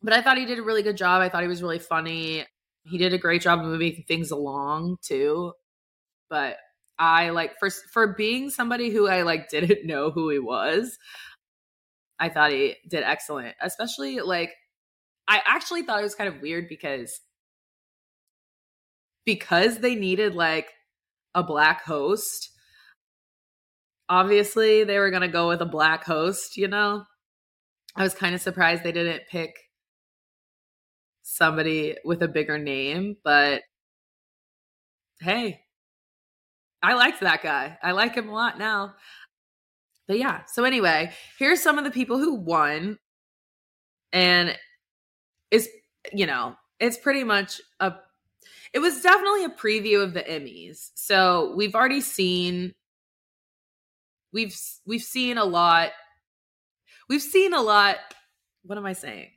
[0.00, 1.22] But I thought he did a really good job.
[1.22, 2.46] I thought he was really funny.
[2.84, 5.54] He did a great job of moving things along too.
[6.30, 6.56] But
[7.00, 10.96] I like for for being somebody who I like didn't know who he was,
[12.20, 13.56] I thought he did excellent.
[13.60, 14.52] Especially like
[15.28, 17.20] I actually thought it was kind of weird because
[19.24, 20.72] because they needed like
[21.34, 22.50] a black host.
[24.08, 27.04] Obviously, they were going to go with a black host, you know.
[27.96, 29.56] I was kind of surprised they didn't pick
[31.22, 33.62] somebody with a bigger name, but
[35.20, 35.60] hey,
[36.82, 37.78] I liked that guy.
[37.82, 38.94] I like him a lot now.
[40.06, 42.98] But yeah, so anyway, here's some of the people who won.
[44.12, 44.56] And
[45.50, 45.68] is
[46.12, 47.94] you know, it's pretty much a
[48.72, 50.90] it was definitely a preview of the Emmys.
[50.94, 52.74] So we've already seen
[54.32, 55.90] we've we've seen a lot
[57.08, 57.96] we've seen a lot
[58.62, 59.30] what am I saying?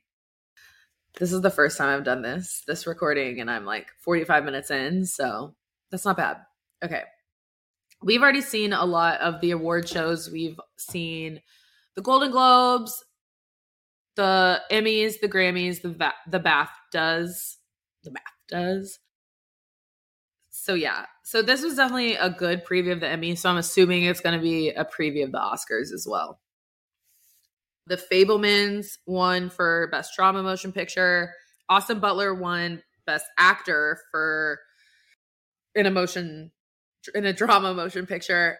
[1.20, 4.72] This is the first time I've done this, this recording, and I'm like 45 minutes
[4.72, 5.55] in, so
[5.91, 6.38] that's not bad.
[6.84, 7.03] Okay.
[8.01, 10.32] We've already seen a lot of the award shows.
[10.32, 11.41] We've seen
[11.95, 13.03] the Golden Globes,
[14.20, 17.55] the Emmys, the Grammys, the va- the BAFTAs,
[18.03, 18.97] the BAFTAs.
[20.49, 23.38] So yeah, so this was definitely a good preview of the Emmys.
[23.38, 26.41] So I'm assuming it's going to be a preview of the Oscars as well.
[27.88, 31.32] The Fabelmans won for Best Drama Motion Picture.
[31.70, 34.59] Austin Butler won Best Actor for
[35.76, 36.51] in a motion
[37.15, 38.57] in a drama motion picture.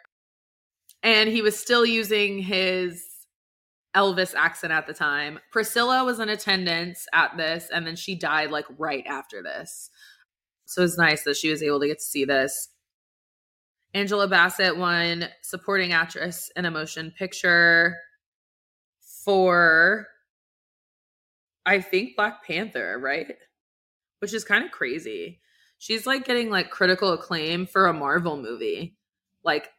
[1.04, 3.09] And he was still using his
[3.96, 5.40] Elvis accent at the time.
[5.52, 9.90] Priscilla was in attendance at this, and then she died like right after this.
[10.66, 12.70] So it's nice that she was able to get to see this.
[13.94, 17.98] Angela Bassett won supporting actress in a motion picture
[19.26, 20.08] for
[21.66, 23.36] I think Black Panther, right?
[24.20, 25.40] Which is kind of crazy.
[25.80, 28.98] She's like getting like critical acclaim for a Marvel movie.
[29.44, 29.70] Like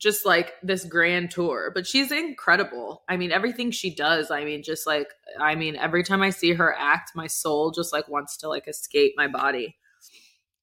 [0.00, 3.02] just like this grand tour, but she's incredible.
[3.08, 6.54] I mean, everything she does, I mean, just like I mean, every time I see
[6.54, 9.76] her act, my soul just like wants to like escape my body.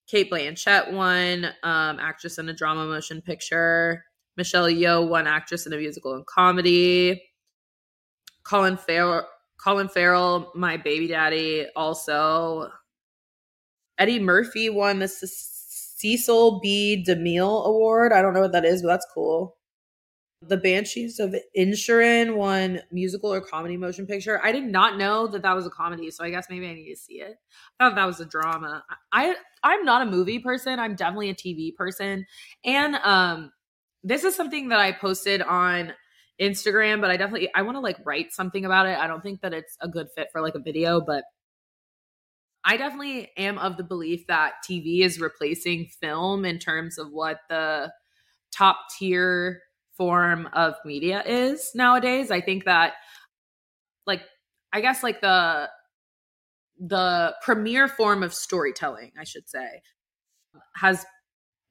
[0.08, 4.06] Cate Blanchett won um, actress in a drama motion picture.
[4.38, 7.22] Michelle Yeoh won actress in a musical and comedy.
[8.44, 9.28] Colin Farrell,
[9.58, 12.70] Colin Farrell, my baby daddy, also.
[13.98, 15.08] Eddie Murphy won the
[15.98, 17.04] Cecil B.
[17.08, 18.14] DeMille Award.
[18.14, 19.58] I don't know what that is, but that's cool.
[20.44, 24.40] The Banshees of Inisherin won musical or comedy motion picture.
[24.44, 26.94] I did not know that that was a comedy, so I guess maybe I need
[26.94, 27.38] to see it.
[27.80, 28.84] I thought that was a drama.
[29.12, 30.78] I I'm not a movie person.
[30.78, 32.28] I'm definitely a TV person,
[32.64, 33.52] and um,
[34.04, 35.94] this is something that I posted on
[36.40, 39.00] Instagram, but I definitely I want to like write something about it.
[39.00, 41.24] I don't think that it's a good fit for like a video, but
[42.68, 47.40] I definitely am of the belief that TV is replacing film in terms of what
[47.48, 47.94] the
[48.52, 49.62] top tier
[49.96, 52.30] form of media is nowadays.
[52.30, 52.94] I think that
[54.06, 54.22] like
[54.74, 55.70] I guess like the
[56.78, 59.82] the premier form of storytelling, I should say,
[60.76, 61.06] has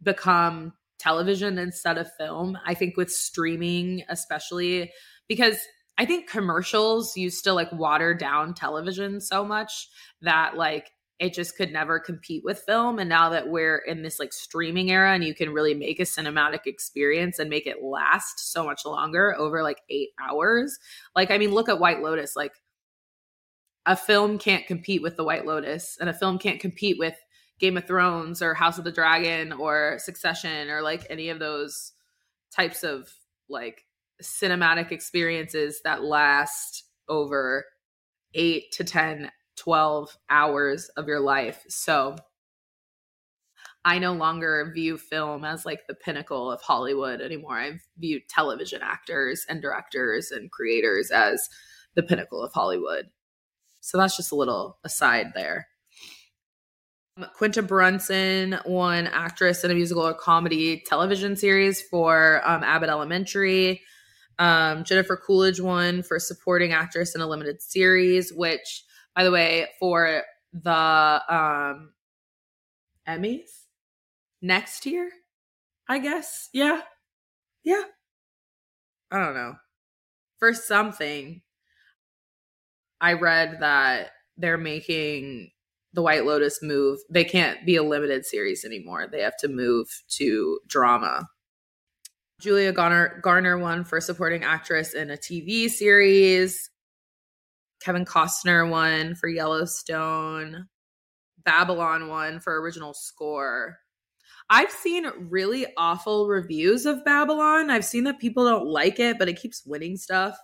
[0.03, 2.57] become television instead of film.
[2.65, 4.91] I think with streaming, especially
[5.29, 5.59] because
[5.99, 9.89] I think commercials used to like water down television so much
[10.23, 12.99] that like it just could never compete with film.
[12.99, 16.03] And now that we're in this like streaming era and you can really make a
[16.03, 20.79] cinematic experience and make it last so much longer over like eight hours.
[21.15, 22.37] Like, I mean, look at White Lotus.
[22.37, 22.53] Like,
[23.87, 27.15] a film can't compete with The White Lotus, and a film can't compete with
[27.61, 31.93] Game of Thrones or House of the Dragon or Succession or like any of those
[32.55, 33.09] types of
[33.49, 33.86] like
[34.23, 37.65] cinematic experiences that last over
[38.35, 41.65] eight to 10, 12 hours of your life.
[41.69, 42.17] So
[43.85, 47.57] I no longer view film as like the pinnacle of Hollywood anymore.
[47.59, 51.49] I view television actors and directors and creators as
[51.95, 53.07] the pinnacle of Hollywood.
[53.81, 55.69] So that's just a little aside there.
[57.35, 63.81] Quinta Brunson won actress in a musical or comedy television series for um, Abbott Elementary.
[64.39, 68.85] Um, Jennifer Coolidge won for supporting actress in a limited series, which,
[69.15, 70.23] by the way, for
[70.53, 71.93] the um,
[73.09, 73.49] Emmys
[74.43, 75.11] next year,
[75.89, 76.49] I guess.
[76.53, 76.83] Yeah.
[77.65, 77.83] Yeah.
[79.11, 79.55] I don't know.
[80.39, 81.43] For something,
[83.01, 85.51] I read that they're making
[85.93, 86.99] the White Lotus move.
[87.09, 89.07] They can't be a limited series anymore.
[89.11, 91.29] They have to move to drama.
[92.41, 96.71] Julia Garner, Garner won for supporting actress in a TV series.
[97.81, 100.69] Kevin Costner won for Yellowstone.
[101.45, 103.79] Babylon won for original score.
[104.51, 107.71] I've seen really awful reviews of Babylon.
[107.71, 110.37] I've seen that people don't like it, but it keeps winning stuff.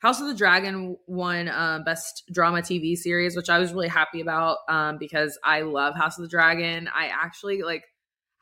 [0.00, 4.20] House of the Dragon won um, best drama TV series, which I was really happy
[4.20, 6.88] about um, because I love House of the Dragon.
[6.92, 7.84] I actually like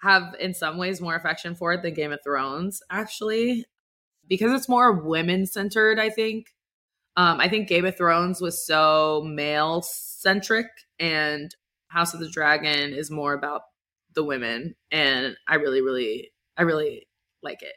[0.02, 3.64] have in some ways more affection for it than Game of Thrones, actually,
[4.28, 5.98] because it's more women centered.
[5.98, 6.46] I think.
[7.16, 11.54] Um, I think Game of Thrones was so male centric, and
[11.88, 13.62] House of the Dragon is more about
[14.14, 17.08] the women, and I really, really, I really
[17.42, 17.74] like it.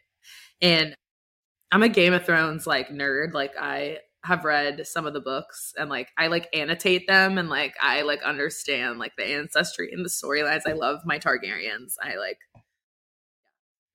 [0.62, 0.96] And
[1.72, 3.34] I'm a Game of Thrones like nerd.
[3.34, 7.50] Like I have read some of the books and like I like annotate them and
[7.50, 10.62] like I like understand like the ancestry and the storylines.
[10.66, 11.96] I love my Targaryens.
[12.02, 12.40] I like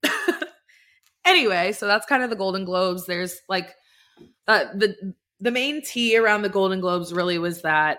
[1.29, 3.05] Anyway, so that's kind of the Golden Globes.
[3.05, 3.75] There's like
[4.47, 7.99] uh, the the main tea around the Golden Globes really was that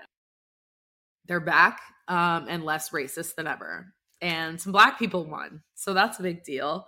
[1.27, 3.93] they're back um, and less racist than ever.
[4.19, 5.61] And some black people won.
[5.75, 6.87] So that's a big deal.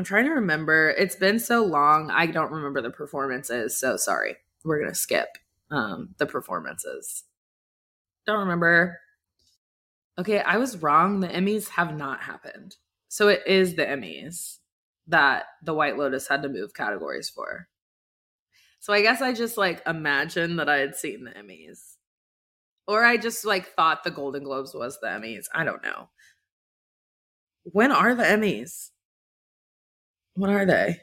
[0.00, 0.88] I'm trying to remember.
[0.96, 2.10] It's been so long.
[2.10, 3.76] I don't remember the performances.
[3.76, 4.36] So sorry.
[4.64, 5.36] We're going to skip
[5.70, 7.24] um, the performances.
[8.24, 8.98] Don't remember.
[10.18, 11.20] Okay, I was wrong.
[11.20, 12.76] The Emmys have not happened.
[13.08, 14.56] So it is the Emmys
[15.06, 17.68] that the White Lotus had to move categories for.
[18.78, 21.96] So I guess I just like imagined that I had seen the Emmys.
[22.86, 25.44] Or I just like thought the Golden Globes was the Emmys.
[25.54, 26.08] I don't know.
[27.64, 28.92] When are the Emmys?
[30.40, 30.98] What are they?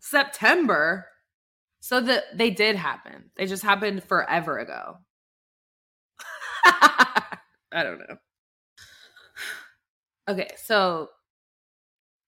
[0.00, 1.06] September.
[1.78, 3.30] So that they did happen.
[3.36, 4.96] They just happened forever ago.
[6.64, 7.38] I
[7.72, 8.16] don't know.
[10.28, 11.10] Okay, so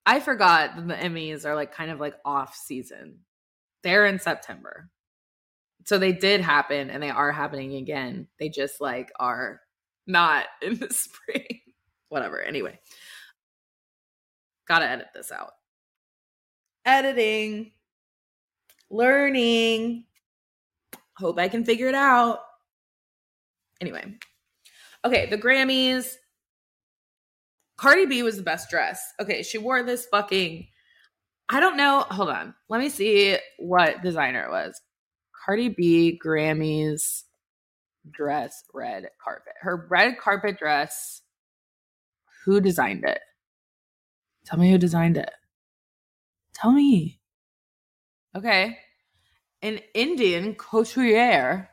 [0.06, 3.18] I forgot that the Emmys are like kind of like off season.
[3.82, 4.90] They're in September.
[5.86, 8.28] So they did happen and they are happening again.
[8.38, 9.60] They just like are
[10.06, 11.62] not in the spring.
[12.10, 12.40] Whatever.
[12.40, 12.78] Anyway,
[14.68, 15.50] gotta edit this out
[16.84, 17.72] editing,
[18.90, 20.04] learning.
[21.16, 22.40] Hope I can figure it out.
[23.80, 24.14] Anyway,
[25.04, 26.14] okay, the Grammys.
[27.76, 29.02] Cardi B was the best dress.
[29.20, 30.66] Okay, she wore this fucking.
[31.48, 32.04] I don't know.
[32.10, 32.54] Hold on.
[32.68, 34.80] Let me see what designer it was.
[35.44, 37.24] Cardi B Grammys
[38.10, 39.54] dress red carpet.
[39.60, 41.22] Her red carpet dress.
[42.44, 43.20] Who designed it?
[44.44, 45.30] Tell me who designed it.
[46.60, 47.20] Tell me.
[48.36, 48.76] Okay.
[49.62, 51.70] An Indian couturier,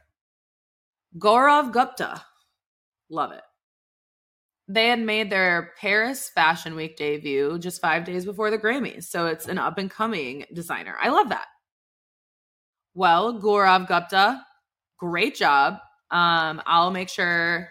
[1.17, 2.23] Gaurav Gupta.
[3.09, 3.41] Love it.
[4.69, 9.05] They had made their Paris Fashion Week debut just five days before the Grammys.
[9.05, 10.95] So it's an up and coming designer.
[11.01, 11.47] I love that.
[12.93, 14.41] Well, Gaurav Gupta,
[14.97, 15.75] great job.
[16.11, 17.69] Um, I'll make sure.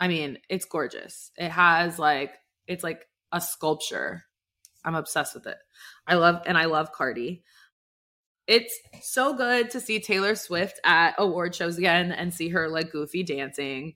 [0.00, 1.30] I mean, it's gorgeous.
[1.36, 2.32] It has like,
[2.66, 4.24] it's like a sculpture
[4.84, 5.58] I'm obsessed with it.
[6.06, 7.42] I love and I love Cardi.
[8.46, 12.90] It's so good to see Taylor Swift at award shows again and see her like
[12.90, 13.94] goofy dancing.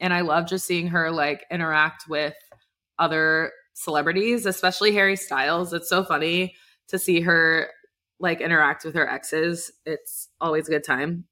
[0.00, 2.34] And I love just seeing her like interact with
[2.98, 5.72] other celebrities, especially Harry Styles.
[5.72, 6.54] It's so funny
[6.88, 7.68] to see her
[8.18, 9.70] like interact with her exes.
[9.86, 11.24] It's always a good time.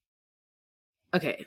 [1.14, 1.46] Okay.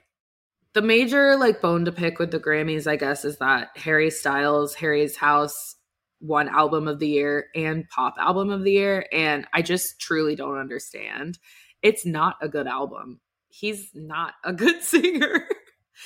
[0.74, 4.76] The major like bone to pick with the Grammys, I guess, is that Harry Styles,
[4.76, 5.76] Harry's House,
[6.22, 10.36] won album of the year and pop album of the year and i just truly
[10.36, 11.40] don't understand.
[11.82, 13.20] It's not a good album.
[13.50, 15.48] He's not a good singer.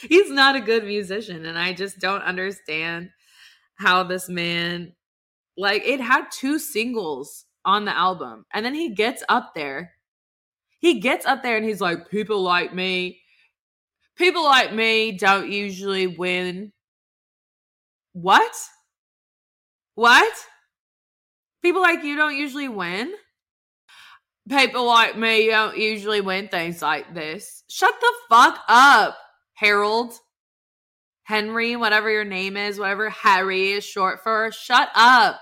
[0.01, 3.09] He's not a good musician and i just don't understand
[3.75, 4.93] how this man
[5.57, 9.91] like it had two singles on the album and then he gets up there.
[10.79, 13.19] He gets up there and he's like people like me.
[14.15, 16.71] People like me don't usually win.
[18.13, 18.55] What
[19.95, 20.33] what?
[21.61, 23.13] People like you don't usually win?
[24.47, 27.63] People like me don't usually win things like this.
[27.69, 29.17] Shut the fuck up,
[29.55, 30.13] Harold.
[31.23, 34.51] Henry, whatever your name is, whatever Harry is short for.
[34.51, 35.41] Shut up.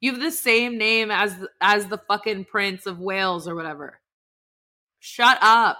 [0.00, 4.00] You have the same name as as the fucking Prince of Wales or whatever.
[5.00, 5.78] Shut up.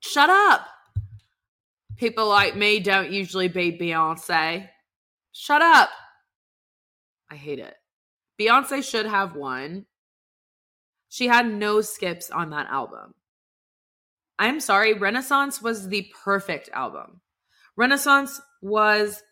[0.00, 0.66] Shut up.
[1.96, 4.68] People like me don't usually beat Beyonce.
[5.32, 5.88] Shut up.
[7.30, 7.74] I hate it.
[8.40, 9.86] Beyonce should have won.
[11.08, 13.14] She had no skips on that album.
[14.38, 17.20] I'm sorry, Renaissance was the perfect album.
[17.76, 19.22] Renaissance was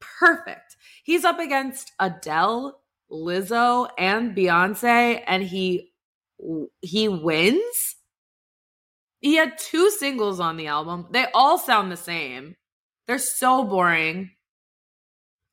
[0.00, 0.76] perfect.
[1.04, 2.80] He's up against Adele,
[3.10, 5.92] Lizzo, and Beyonce, and he
[6.80, 7.96] he wins.
[9.20, 11.06] He had two singles on the album.
[11.12, 12.56] They all sound the same.
[13.06, 14.32] They're so boring.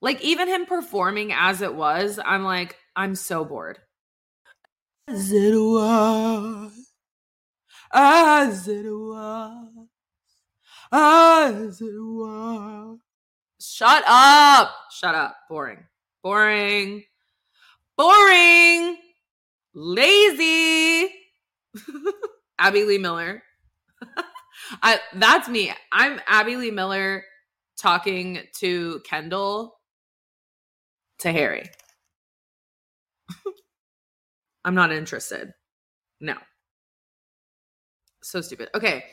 [0.02, 3.80] Like even him performing as it was, I'm like, I'm so bored.
[5.08, 6.92] As it was,
[7.94, 9.88] as it was,
[10.92, 13.00] as it was.
[13.62, 14.74] Shut up!
[14.92, 15.36] Shut up.
[15.50, 15.86] Boring.
[16.24, 17.04] Boring.
[17.98, 18.98] Boring.
[19.74, 21.10] Lazy.
[22.60, 23.44] Abby Lee Miller.
[24.84, 25.74] I that's me.
[25.92, 27.24] I'm Abby Lee Miller
[27.78, 29.79] talking to Kendall
[31.20, 31.70] to Harry.
[34.66, 35.54] I'm not interested.
[36.20, 36.36] No.
[38.22, 38.70] So stupid.
[38.76, 39.06] Okay.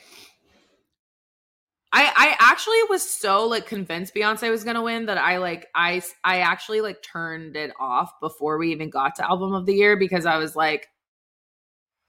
[1.93, 6.03] I I actually was so like convinced Beyonce was gonna win that I like I
[6.25, 9.97] I actually like turned it off before we even got to album of the year
[9.97, 10.89] because I was like,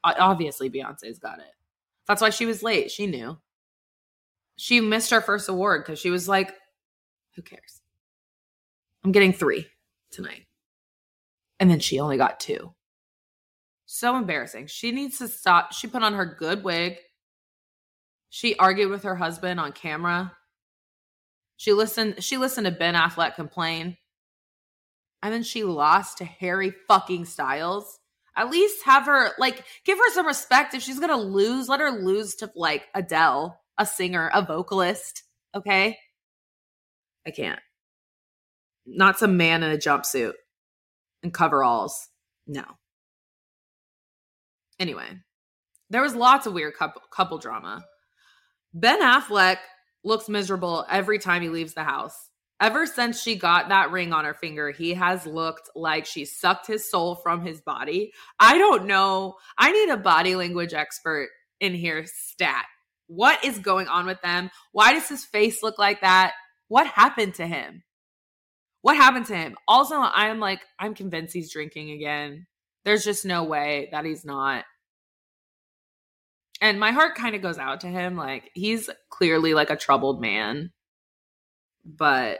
[0.04, 1.46] obviously Beyonce's got it.
[2.08, 2.90] That's why she was late.
[2.92, 3.38] She knew.
[4.58, 6.54] She missed her first award because she was like,
[7.36, 7.82] who cares?
[9.04, 9.68] I'm getting three
[10.18, 10.46] tonight.
[11.60, 12.74] And then she only got two.
[13.86, 14.68] So embarrassing.
[14.68, 15.72] She needs to stop.
[15.72, 16.98] She put on her good wig.
[18.30, 20.34] She argued with her husband on camera.
[21.56, 23.98] She listened she listened to Ben Affleck complain.
[25.24, 28.00] And then she lost to Harry fucking Styles.
[28.36, 31.80] At least have her like give her some respect if she's going to lose, let
[31.80, 35.24] her lose to like Adele, a singer, a vocalist,
[35.56, 35.98] okay?
[37.26, 37.60] I can't.
[38.88, 40.34] Not some man in a jumpsuit
[41.22, 42.08] and coveralls.
[42.48, 42.64] No.
[44.80, 45.08] Anyway,
[45.90, 47.84] there was lots of weird couple, couple drama.
[48.74, 49.58] Ben Affleck
[50.04, 52.30] looks miserable every time he leaves the house.
[52.60, 56.66] Ever since she got that ring on her finger, he has looked like she sucked
[56.66, 58.12] his soul from his body.
[58.40, 59.36] I don't know.
[59.58, 61.30] I need a body language expert
[61.60, 62.66] in here stat.
[63.08, 64.50] What is going on with them?
[64.72, 66.34] Why does his face look like that?
[66.68, 67.84] What happened to him?
[68.88, 69.58] What happened to him?
[69.68, 72.48] Also, I'm like, I'm convinced he's drinking again.
[72.86, 74.64] There's just no way that he's not.
[76.62, 78.16] And my heart kind of goes out to him.
[78.16, 80.72] Like, he's clearly like a troubled man.
[81.84, 82.40] But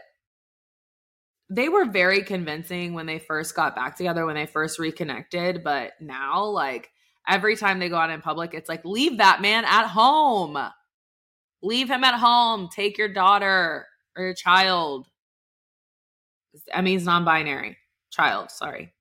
[1.50, 5.66] they were very convincing when they first got back together, when they first reconnected.
[5.66, 6.92] But now, like,
[7.28, 10.58] every time they go out in public, it's like, leave that man at home.
[11.62, 12.70] Leave him at home.
[12.74, 13.86] Take your daughter
[14.16, 15.10] or your child.
[16.74, 17.78] I mean, non binary.
[18.12, 18.94] Child, sorry.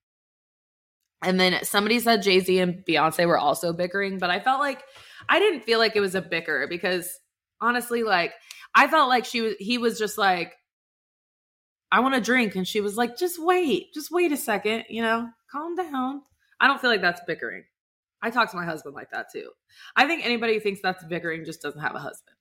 [1.23, 4.83] And then somebody said Jay Z and Beyonce were also bickering, but I felt like
[5.29, 7.19] I didn't feel like it was a bicker because
[7.61, 8.33] honestly, like
[8.75, 10.55] I felt like she was he was just like,
[11.91, 12.55] I want to drink.
[12.55, 16.23] And she was like, just wait, just wait a second, you know, calm down.
[16.61, 17.65] I don't feel like that's bickering.
[18.23, 19.51] I talk to my husband like that too.
[19.95, 22.36] I think anybody who thinks that's bickering just doesn't have a husband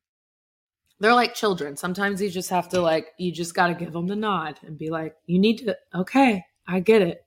[1.00, 1.76] they're like children.
[1.76, 4.78] Sometimes you just have to like you just got to give them the nod and
[4.78, 7.26] be like, "You need to okay, I get it."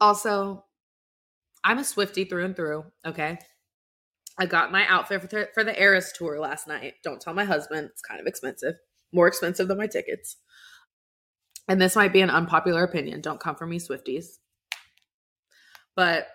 [0.00, 0.64] Also,
[1.64, 3.38] I'm a Swifty through and through, okay?
[4.38, 6.94] I got my outfit for the, for the Eras tour last night.
[7.04, 7.90] Don't tell my husband.
[7.92, 8.74] It's kind of expensive.
[9.12, 10.36] More expensive than my tickets.
[11.68, 13.20] And this might be an unpopular opinion.
[13.20, 14.38] Don't come for me, Swifties.
[15.94, 16.26] But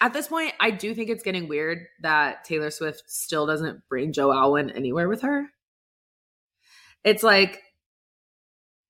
[0.00, 4.12] at this point, I do think it's getting weird that Taylor Swift still doesn't bring
[4.12, 5.50] Joe Alwyn anywhere with her
[7.04, 7.60] it's like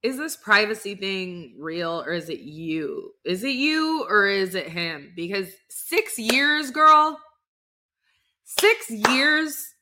[0.03, 3.13] is this privacy thing real or is it you?
[3.25, 5.13] Is it you or is it him?
[5.15, 7.21] Because six years, girl,
[8.45, 9.75] six years.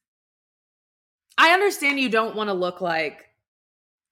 [1.37, 3.27] I understand you don't want to look like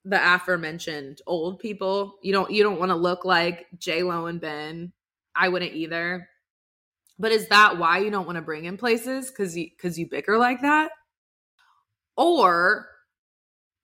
[0.05, 2.15] the aforementioned old people.
[2.23, 4.93] You don't you don't want to look like J Lo and Ben.
[5.35, 6.29] I wouldn't either.
[7.19, 9.31] But is that why you don't want to bring in places?
[9.31, 10.93] Cause you cause you bicker like that?
[12.17, 12.87] Or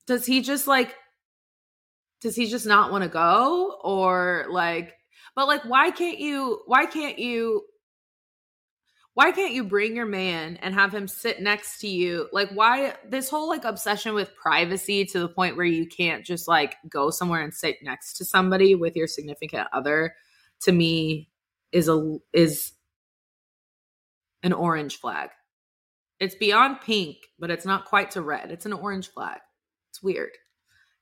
[0.07, 0.95] does he just like
[2.23, 3.79] does he just not want to go?
[3.83, 4.95] Or like
[5.35, 7.65] but like why can't you why can't you
[9.15, 12.29] why can't you bring your man and have him sit next to you?
[12.33, 16.49] Like why this whole like obsession with privacy to the point where you can't just
[16.49, 20.15] like go somewhere and sit next to somebody with your significant other
[20.63, 21.29] to me
[21.73, 22.73] is a is
[24.43, 25.31] an orange flag.
[26.21, 28.51] It's beyond pink but it's not quite to red.
[28.51, 29.41] It's an orange flag
[29.93, 30.31] it's weird.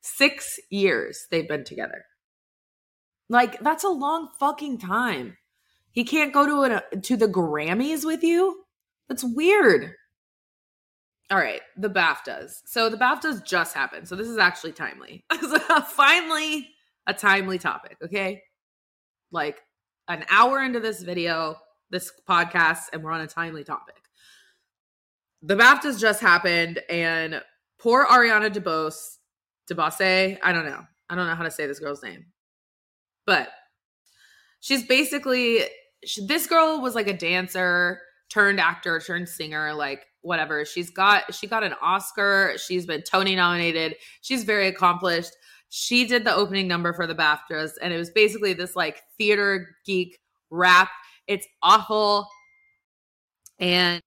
[0.01, 2.07] Six years they've been together.
[3.29, 5.37] Like, that's a long fucking time.
[5.93, 8.65] He can't go to a, to the Grammys with you?
[9.09, 9.95] That's weird.
[11.31, 12.63] All right, the BAFTAs.
[12.67, 14.09] So the BAFTAs just happened.
[14.09, 15.25] So this is actually timely.
[15.87, 16.69] Finally,
[17.07, 18.43] a timely topic, okay?
[19.31, 19.61] Like
[20.09, 21.55] an hour into this video,
[21.91, 23.95] this podcast, and we're on a timely topic.
[25.43, 27.41] The BAFTAs just happened, and
[27.81, 29.17] poor Ariana DeBose,
[29.71, 30.83] DeBose, I don't know.
[31.09, 32.27] I don't know how to say this girl's name.
[33.27, 33.49] But
[34.61, 35.63] she's basically,
[36.05, 40.65] she, this girl was like a dancer turned actor, turned singer, like whatever.
[40.65, 42.55] She's got she got an Oscar.
[42.57, 43.97] She's been Tony nominated.
[44.21, 45.33] She's very accomplished.
[45.69, 49.69] She did the opening number for the BAFTAs, and it was basically this like theater
[49.85, 50.19] geek
[50.51, 50.91] rap.
[51.27, 52.29] It's awful,
[53.59, 54.01] and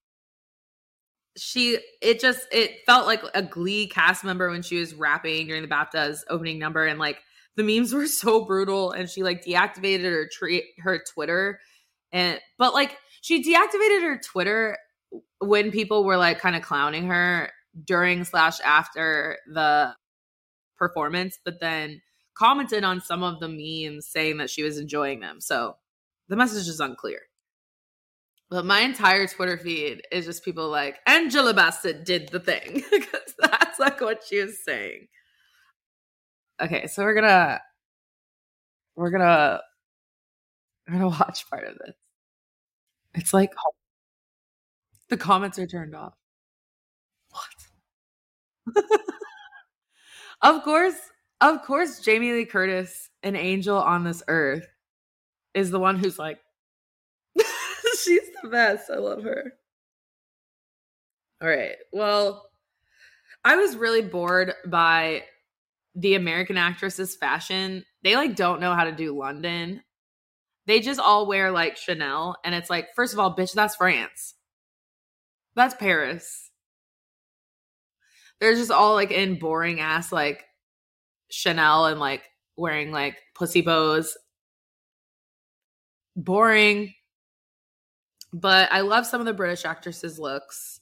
[1.36, 5.62] she it just it felt like a Glee cast member when she was rapping during
[5.62, 7.20] the BAFTAs opening number, and like
[7.56, 8.92] the memes were so brutal.
[8.92, 11.60] And she like deactivated her tre- her Twitter,
[12.12, 14.78] and but like she deactivated her Twitter
[15.40, 17.52] when people were like kind of clowning her
[17.86, 19.96] during slash after the
[20.78, 22.02] performance, but then
[22.36, 25.40] commented on some of the memes saying that she was enjoying them.
[25.40, 25.76] So
[26.30, 27.20] the message is unclear.
[28.54, 33.34] But my entire Twitter feed is just people like Angela Bassett did the thing because
[33.40, 35.08] that's like what she was saying.
[36.62, 37.62] Okay, so we're gonna
[38.96, 39.60] we're gonna
[40.88, 41.96] we're gonna watch part of this.
[43.16, 43.50] It's like
[45.10, 46.14] the comments are turned off.
[47.32, 48.76] What?
[50.44, 51.00] of course,
[51.42, 54.68] of course, Jamie Lee Curtis, an angel on this earth,
[55.56, 56.38] is the one who's like,
[58.04, 58.90] she's the best.
[58.90, 59.54] I love her.
[61.42, 61.76] All right.
[61.92, 62.50] Well,
[63.44, 65.24] I was really bored by
[65.96, 67.84] the American actresses' fashion.
[68.04, 69.82] They like don't know how to do London.
[70.66, 74.36] They just all wear like Chanel, and it's like, first of all, bitch, that's France.
[75.56, 76.50] That's Paris.
[78.40, 80.44] They're just all like in boring ass like
[81.30, 82.24] Chanel and like
[82.56, 84.18] wearing like pussy bows.
[86.16, 86.94] Boring.
[88.34, 90.80] But I love some of the British actresses' looks.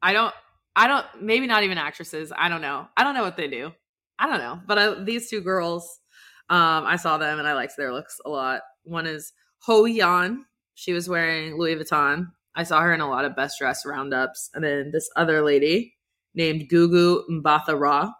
[0.00, 0.32] I don't,
[0.76, 2.32] I don't, maybe not even actresses.
[2.36, 2.86] I don't know.
[2.96, 3.72] I don't know what they do.
[4.18, 4.60] I don't know.
[4.66, 6.00] But I, these two girls,
[6.48, 8.60] um, I saw them and I liked their looks a lot.
[8.84, 9.32] One is
[9.66, 10.42] HoYeon.
[10.74, 12.28] She was wearing Louis Vuitton.
[12.54, 14.50] I saw her in a lot of best dress roundups.
[14.54, 15.94] And then this other lady
[16.34, 18.12] named Gugu Mbatha Raw.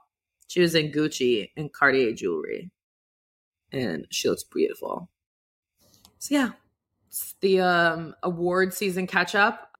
[0.49, 2.70] She was in Gucci and Cartier jewelry.
[3.72, 5.09] And she looks beautiful.
[6.18, 6.51] So yeah.
[7.41, 9.77] The um award season catch up.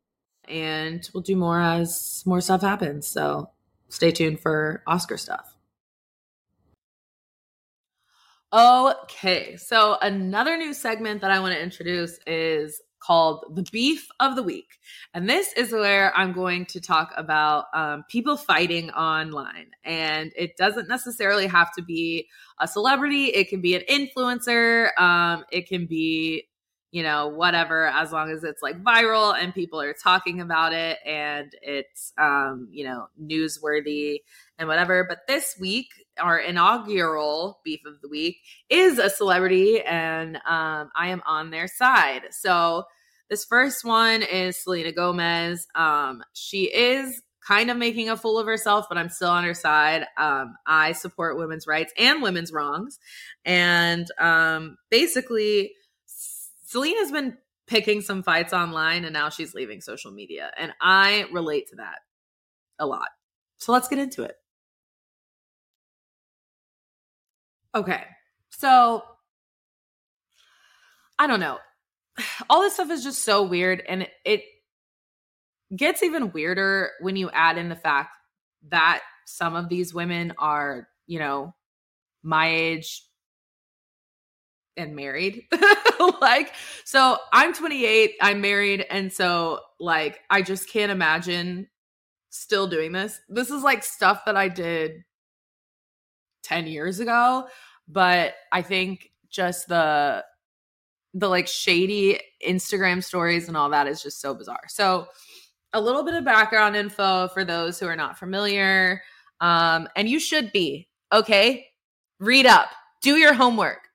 [0.49, 3.09] And we'll do more as more stuff happens.
[3.09, 3.51] So
[3.89, 5.57] stay tuned for Oscar stuff.
[8.53, 14.37] Okay, so another new segment that I want to introduce is called The Beef of
[14.37, 14.79] the Week.
[15.15, 19.71] And this is where I'm going to talk about um, people fighting online.
[19.85, 22.29] And it doesn't necessarily have to be
[22.61, 26.49] a celebrity, it can be an influencer, um, it can be
[26.97, 30.97] you know, whatever, as long as it's like viral and people are talking about it
[31.05, 34.21] and it's, um, you know, newsworthy
[34.59, 35.05] and whatever.
[35.07, 35.89] But this week,
[36.19, 38.39] our inaugural beef of the week
[38.71, 42.23] is a celebrity and um, I am on their side.
[42.31, 42.85] So
[43.29, 45.67] this first one is Selena Gomez.
[45.75, 49.53] Um, she is kind of making a fool of herself, but I'm still on her
[49.53, 50.07] side.
[50.17, 52.99] Um, I support women's rights and women's wrongs.
[53.45, 55.73] And um, basically,
[56.67, 57.39] Selena's been
[57.69, 60.51] picking some fights online and now she's leaving social media.
[60.59, 62.01] And I relate to that
[62.79, 63.09] a lot.
[63.59, 64.35] So let's get into it.
[67.75, 68.03] Okay.
[68.51, 69.03] So
[71.19, 71.59] I don't know.
[72.51, 74.43] All this stuff is just so weird and it, it
[75.75, 78.17] gets even weirder when you add in the fact
[78.71, 81.55] that some of these women are, you know,
[82.25, 83.06] my age
[84.77, 85.45] and married.
[86.21, 86.53] like
[86.85, 91.69] so I'm 28, I'm married and so like I just can't imagine
[92.31, 93.21] still doing this.
[93.29, 95.05] This is like stuff that I did
[96.45, 97.49] 10 years ago
[97.89, 100.25] but I think just the
[101.15, 104.65] the like shady Instagram stories and all that is just so bizarre.
[104.69, 105.07] So
[105.73, 109.03] a little bit of background info for those who are not familiar.
[109.41, 111.67] Um, and you should be, okay?
[112.21, 112.69] Read up,
[113.03, 113.86] do your homework.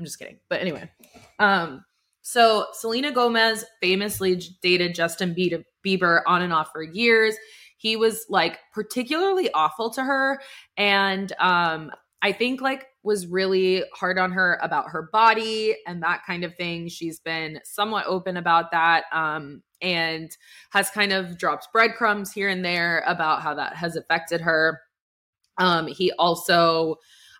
[0.00, 0.38] I'm just kidding.
[0.48, 0.90] But anyway.
[1.38, 1.84] Um,
[2.22, 7.34] so Selena Gomez famously dated Justin Bieber on and off for years.
[7.76, 10.40] He was like particularly awful to her.
[10.78, 11.90] And um,
[12.22, 16.54] I think like was really hard on her about her body and that kind of
[16.56, 16.88] thing.
[16.88, 20.30] She's been somewhat open about that um, and
[20.70, 24.80] has kind of dropped breadcrumbs here and there about how that has affected her.
[25.58, 26.96] Um, he also,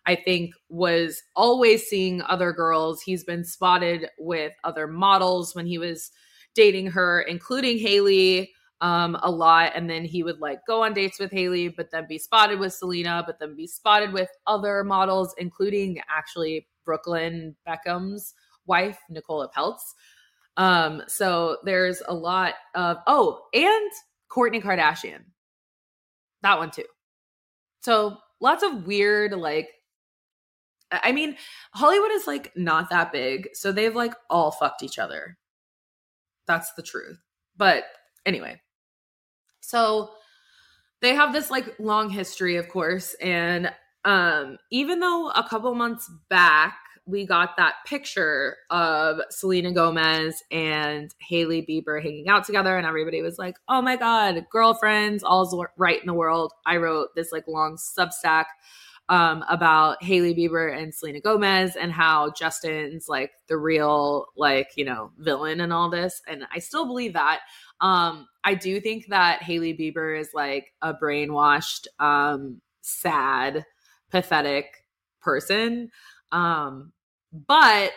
[0.06, 3.02] I think, was always seeing other girls.
[3.02, 6.10] He's been spotted with other models when he was
[6.54, 9.72] dating her, including Hailey um, a lot.
[9.74, 12.72] And then he would like go on dates with Hailey, but then be spotted with
[12.72, 18.34] Selena, but then be spotted with other models, including actually Brooklyn Beckham's
[18.66, 19.94] wife, Nicola Peltz.
[20.56, 23.90] Um, so there's a lot of, oh, and
[24.30, 25.20] Kourtney Kardashian.
[26.42, 26.84] That one too.
[27.80, 29.68] So lots of weird, like,
[30.92, 31.36] I mean,
[31.72, 33.50] Hollywood is like not that big.
[33.54, 35.38] So they've like all fucked each other.
[36.46, 37.18] That's the truth.
[37.56, 37.84] But
[38.26, 38.60] anyway,
[39.60, 40.10] so
[41.00, 43.14] they have this like long history, of course.
[43.14, 43.70] And
[44.04, 46.76] um, even though a couple months back,
[47.06, 53.20] we got that picture of Selena Gomez and Hailey Bieber hanging out together, and everybody
[53.20, 57.48] was like, "Oh my god, girlfriends, all's right in the world." I wrote this like
[57.48, 58.44] long Substack
[59.10, 64.84] um, about Hailey Bieber and Selena Gomez and how Justin's like the real like you
[64.84, 67.40] know villain and all this, and I still believe that.
[67.80, 73.66] Um, I do think that Hailey Bieber is like a brainwashed, um, sad,
[74.10, 74.84] pathetic
[75.20, 75.90] person.
[76.32, 76.92] Um,
[77.32, 77.92] but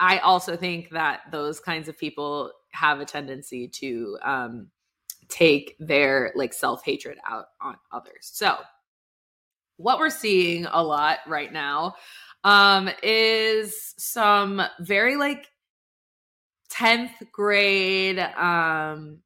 [0.00, 4.68] I also think that those kinds of people have a tendency to um,
[5.28, 8.30] take their like self hatred out on others.
[8.32, 8.56] So,
[9.76, 11.94] what we're seeing a lot right now
[12.44, 15.46] um, is some very like
[16.72, 19.18] 10th grade um,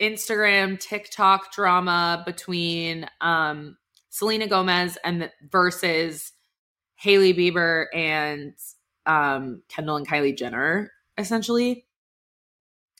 [0.00, 3.76] Instagram, TikTok drama between um,
[4.10, 6.32] Selena Gomez and the, versus
[6.96, 8.54] Hailey Bieber and
[9.06, 11.86] um, Kendall and Kylie Jenner, essentially.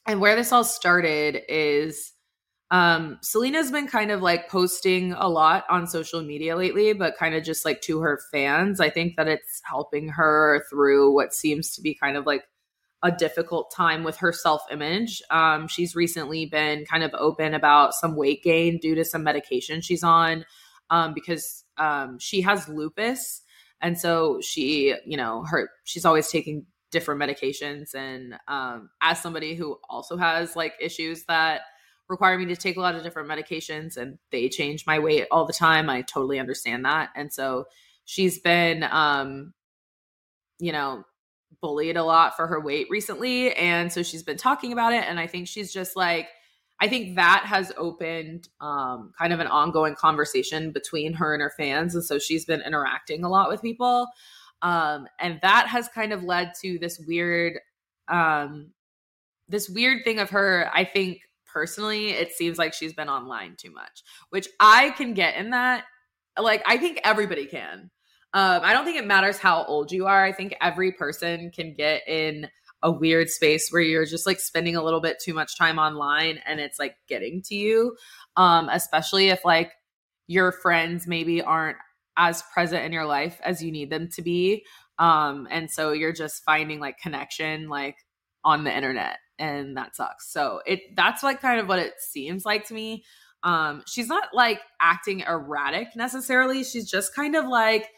[0.06, 2.12] And where this all started is
[2.72, 7.34] um, Selena's been kind of like posting a lot on social media lately, but kind
[7.34, 8.80] of just like to her fans.
[8.80, 12.44] I think that it's helping her through what seems to be kind of like
[13.02, 15.20] a difficult time with her self image.
[15.30, 19.82] Um, she's recently been kind of open about some weight gain due to some medication
[19.82, 20.46] she's on
[20.88, 23.42] um, because um, she has lupus.
[23.82, 27.94] And so she, you know, her, she's always taking different medications.
[27.94, 31.62] And um, as somebody who also has like issues that
[32.12, 35.46] require me to take a lot of different medications and they change my weight all
[35.46, 37.08] the time, I totally understand that.
[37.16, 37.64] And so
[38.04, 39.54] she's been, um,
[40.60, 41.04] you know,
[41.62, 43.54] bullied a lot for her weight recently.
[43.54, 45.04] And so she's been talking about it.
[45.08, 46.28] And I think she's just like,
[46.80, 51.52] I think that has opened um, kind of an ongoing conversation between her and her
[51.56, 51.94] fans.
[51.94, 54.06] And so she's been interacting a lot with people.
[54.60, 57.58] Um, and that has kind of led to this weird,
[58.08, 58.72] um,
[59.48, 60.70] this weird thing of her.
[60.74, 61.20] I think
[61.52, 65.84] personally, it seems like she's been online too much, which I can get in that.
[66.38, 67.90] Like, I think everybody can.
[68.34, 70.24] Um, I don't think it matters how old you are.
[70.24, 72.48] I think every person can get in
[72.82, 76.40] a weird space where you're just like spending a little bit too much time online
[76.46, 77.96] and it's like getting to you.
[78.36, 79.72] Um, especially if like
[80.26, 81.76] your friends maybe aren't
[82.16, 84.64] as present in your life as you need them to be.
[84.98, 87.96] Um, and so you're just finding like connection like
[88.44, 90.32] on the internet and that sucks.
[90.32, 93.04] So it that's like kind of what it seems like to me.
[93.42, 96.62] Um, she's not like acting erratic necessarily.
[96.62, 97.88] She's just kind of like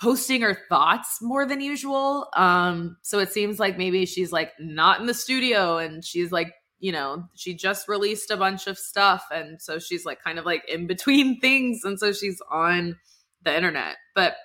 [0.00, 2.28] posting her thoughts more than usual.
[2.34, 6.54] Um, so it seems like maybe she's like not in the studio and she's like,
[6.78, 9.26] you know, she just released a bunch of stuff.
[9.30, 11.82] And so she's like kind of like in between things.
[11.84, 12.96] And so she's on
[13.42, 13.96] the internet.
[14.14, 14.36] But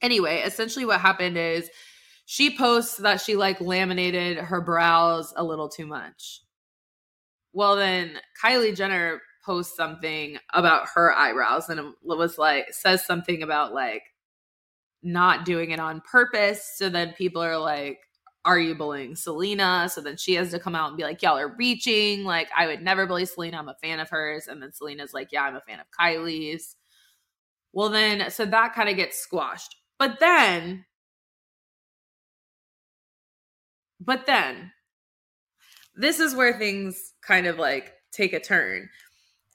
[0.00, 1.68] anyway, essentially what happened is
[2.30, 6.42] she posts that she like laminated her brows a little too much.
[7.54, 13.42] Well, then Kylie Jenner posts something about her eyebrows and it was like, says something
[13.42, 14.02] about like,
[15.02, 16.70] not doing it on purpose.
[16.76, 17.98] So then people are like,
[18.44, 19.88] are you bullying Selena?
[19.90, 22.24] So then she has to come out and be like, y'all are reaching.
[22.24, 23.56] Like, I would never bully Selena.
[23.56, 24.48] I'm a fan of hers.
[24.48, 26.76] And then Selena's like, yeah, I'm a fan of Kylie's.
[27.72, 29.76] Well, then, so that kind of gets squashed.
[29.98, 30.84] But then,
[34.08, 34.72] but then,
[35.94, 38.88] this is where things kind of like take a turn.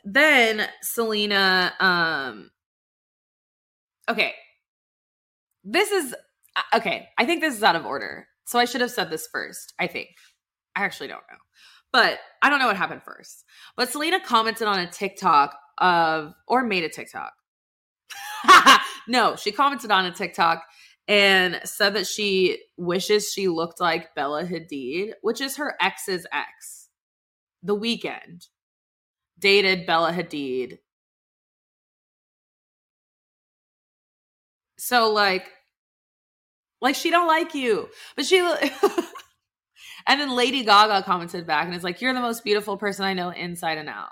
[0.05, 2.51] Then Selena, um,
[4.07, 4.33] okay,
[5.63, 6.13] this is
[6.55, 7.09] uh, okay.
[7.17, 8.27] I think this is out of order.
[8.45, 9.73] So I should have said this first.
[9.79, 10.09] I think.
[10.75, 11.37] I actually don't know.
[11.91, 13.45] But I don't know what happened first.
[13.75, 17.33] But Selena commented on a TikTok of, or made a TikTok.
[19.07, 20.63] no, she commented on a TikTok
[21.07, 26.89] and said that she wishes she looked like Bella Hadid, which is her ex's ex.
[27.61, 28.47] The Weeknd
[29.39, 30.79] dated Bella Hadid.
[34.77, 35.49] So like
[36.81, 37.89] like she don't like you.
[38.15, 38.39] But she
[40.07, 43.13] And then Lady Gaga commented back and is like, You're the most beautiful person I
[43.13, 44.09] know inside and out.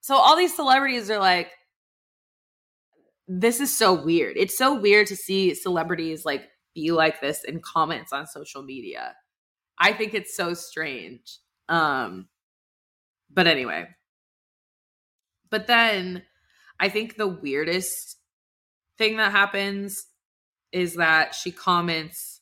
[0.00, 1.50] So all these celebrities are like,
[3.26, 4.36] This is so weird.
[4.36, 9.14] It's so weird to see celebrities like be like this in comments on social media.
[9.78, 11.38] I think it's so strange.
[11.68, 12.28] Um,
[13.30, 13.88] but anyway.
[15.50, 16.22] But then
[16.80, 18.16] I think the weirdest
[18.98, 20.06] thing that happens
[20.72, 22.40] is that she comments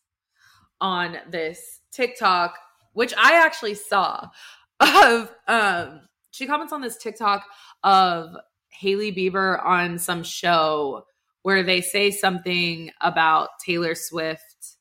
[0.80, 2.58] on this TikTok,
[2.92, 4.28] which I actually saw
[4.80, 7.44] of um she comments on this TikTok
[7.84, 8.34] of
[8.82, 11.04] Hailey Bieber on some show
[11.42, 14.76] where they say something about Taylor Swift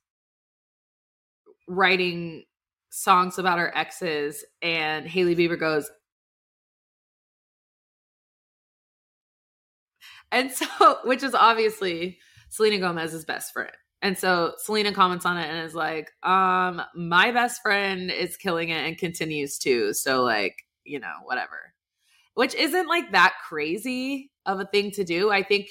[1.68, 2.44] writing
[2.90, 5.90] songs about her exes and Hailey Bieber goes
[10.32, 10.66] and so
[11.06, 12.18] which is obviously
[12.50, 13.72] Selena Gomez's best friend.
[14.02, 18.70] And so Selena comments on it and is like, um, my best friend is killing
[18.70, 19.94] it and continues to.
[19.94, 21.74] So, like, you know, whatever.
[22.34, 25.32] Which isn't like that crazy of a thing to do.
[25.32, 25.70] I think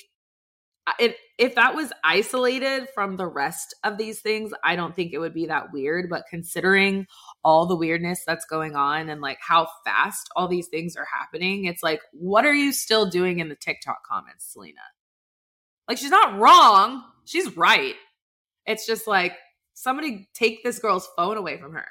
[0.86, 5.12] uh, it, if that was isolated from the rest of these things, I don't think
[5.12, 6.10] it would be that weird.
[6.10, 7.06] But considering
[7.44, 11.64] all the weirdness that's going on and like how fast all these things are happening,
[11.64, 14.80] it's like, what are you still doing in the TikTok comments, Selena?
[15.88, 17.02] Like, she's not wrong.
[17.24, 17.94] She's right.
[18.66, 19.32] It's just like
[19.74, 21.86] somebody take this girl's phone away from her.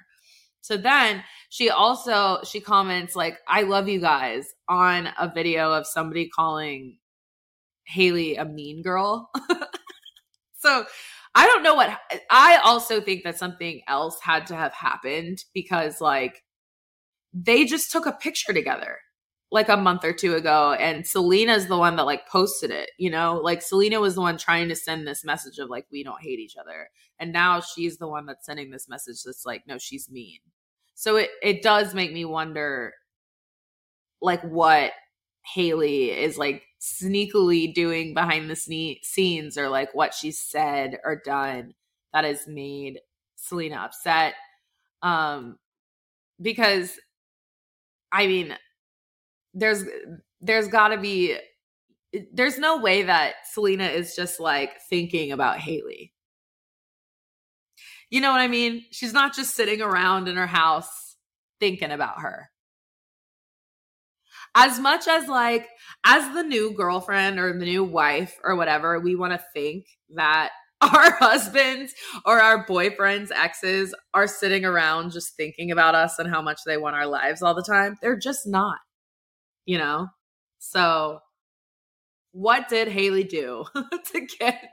[0.62, 5.88] So then she also she comments like I love you guys on a video of
[5.88, 6.98] somebody calling
[7.88, 9.32] Hailey a mean girl.
[10.58, 10.86] so
[11.36, 11.98] I don't know what
[12.30, 16.44] I also think that something else had to have happened because like
[17.34, 18.98] they just took a picture together
[19.52, 23.10] like a month or two ago and Selena's the one that like posted it, you
[23.10, 23.40] know?
[23.44, 26.40] Like Selena was the one trying to send this message of like we don't hate
[26.40, 26.90] each other.
[27.20, 30.40] And now she's the one that's sending this message that's like no, she's mean.
[30.96, 32.94] So it it does make me wonder
[34.22, 34.92] like what
[35.54, 41.22] Hailey is like sneakily doing behind the sne- scenes or like what she said or
[41.24, 41.74] done
[42.14, 43.00] that has made
[43.36, 44.34] Selena upset
[45.02, 45.58] um
[46.42, 47.00] because
[48.12, 48.56] I mean
[49.60, 49.84] there's
[50.42, 51.38] there's got to be
[52.34, 56.14] there's no way that Selena is just like thinking about Hailey.
[58.10, 58.86] You know what I mean?
[58.92, 61.18] She's not just sitting around in her house
[61.60, 62.50] thinking about her.
[64.56, 65.68] As much as like
[66.04, 69.86] as the new girlfriend or the new wife or whatever, we want to think
[70.16, 70.50] that
[70.82, 71.94] our husbands
[72.26, 76.78] or our boyfriends, exes are sitting around just thinking about us and how much they
[76.78, 77.98] want our lives all the time.
[78.02, 78.78] They're just not
[79.70, 80.08] you know?
[80.58, 81.20] So,
[82.32, 83.66] what did Hailey do
[84.14, 84.64] to get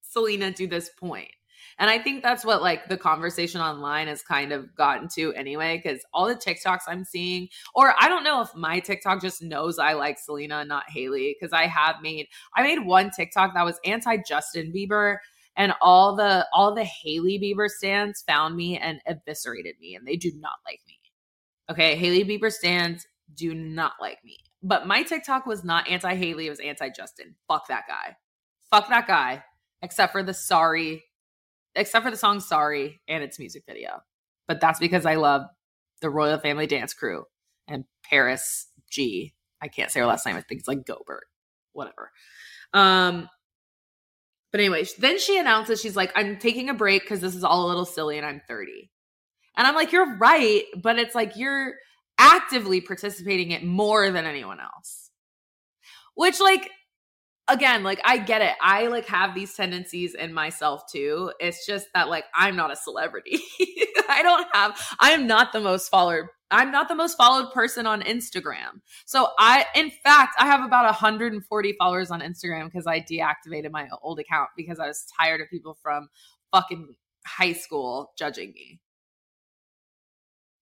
[0.00, 1.30] Selena to this point?
[1.78, 5.82] And I think that's what like the conversation online has kind of gotten to anyway,
[5.82, 9.78] because all the TikToks I'm seeing, or I don't know if my TikTok just knows
[9.78, 12.26] I like Selena, not Hailey, because I have made
[12.56, 15.18] I made one TikTok that was anti Justin Bieber,
[15.56, 20.16] and all the all the Hailey Bieber stands found me and eviscerated me, and they
[20.16, 20.98] do not like me.
[21.70, 24.38] Okay, Hailey Bieber stands do not like me.
[24.62, 27.34] But my TikTok was not anti Hailey, it was anti Justin.
[27.48, 28.16] Fuck that guy.
[28.70, 29.44] Fuck that guy.
[29.82, 31.02] Except for the sorry,
[31.74, 34.00] except for the song Sorry and its music video.
[34.46, 35.42] But that's because I love
[36.00, 37.24] the Royal Family Dance Crew
[37.66, 39.34] and Parris G.
[39.60, 40.36] I can't say her last name.
[40.36, 41.24] I think it's like Gobert.
[41.72, 42.10] Whatever.
[42.72, 43.28] Um,
[44.52, 47.66] but anyway, then she announces she's like, I'm taking a break because this is all
[47.66, 48.90] a little silly and I'm 30.
[49.56, 51.74] And I'm like, you're right, but it's like you're
[52.22, 55.10] actively participating it more than anyone else.
[56.14, 56.70] Which like
[57.48, 58.54] again, like I get it.
[58.60, 61.32] I like have these tendencies in myself too.
[61.40, 63.40] It's just that like I'm not a celebrity.
[64.08, 67.86] I don't have I am not the most followed I'm not the most followed person
[67.86, 68.82] on Instagram.
[69.04, 73.88] So I in fact, I have about 140 followers on Instagram because I deactivated my
[74.02, 76.08] old account because I was tired of people from
[76.52, 76.94] fucking
[77.26, 78.80] high school judging me.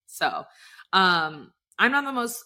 [0.06, 0.44] So,
[0.92, 2.44] um, I'm not the most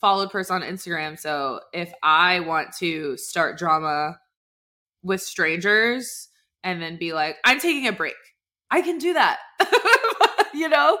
[0.00, 1.18] followed person on Instagram.
[1.18, 4.18] So if I want to start drama
[5.02, 6.28] with strangers
[6.62, 8.14] and then be like, I'm taking a break,
[8.70, 9.38] I can do that.
[10.54, 10.98] you know?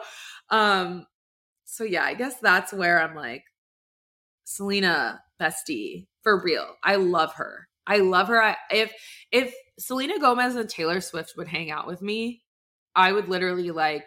[0.50, 1.06] Um,
[1.64, 3.44] so yeah, I guess that's where I'm like,
[4.44, 6.66] Selena bestie, for real.
[6.82, 7.68] I love her.
[7.86, 8.42] I love her.
[8.42, 8.92] I, if
[9.30, 12.42] if Selena Gomez and Taylor Swift would hang out with me,
[12.94, 14.06] I would literally like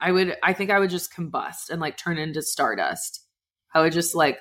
[0.00, 3.26] I would I think I would just combust and like turn into stardust.
[3.74, 4.38] I would just like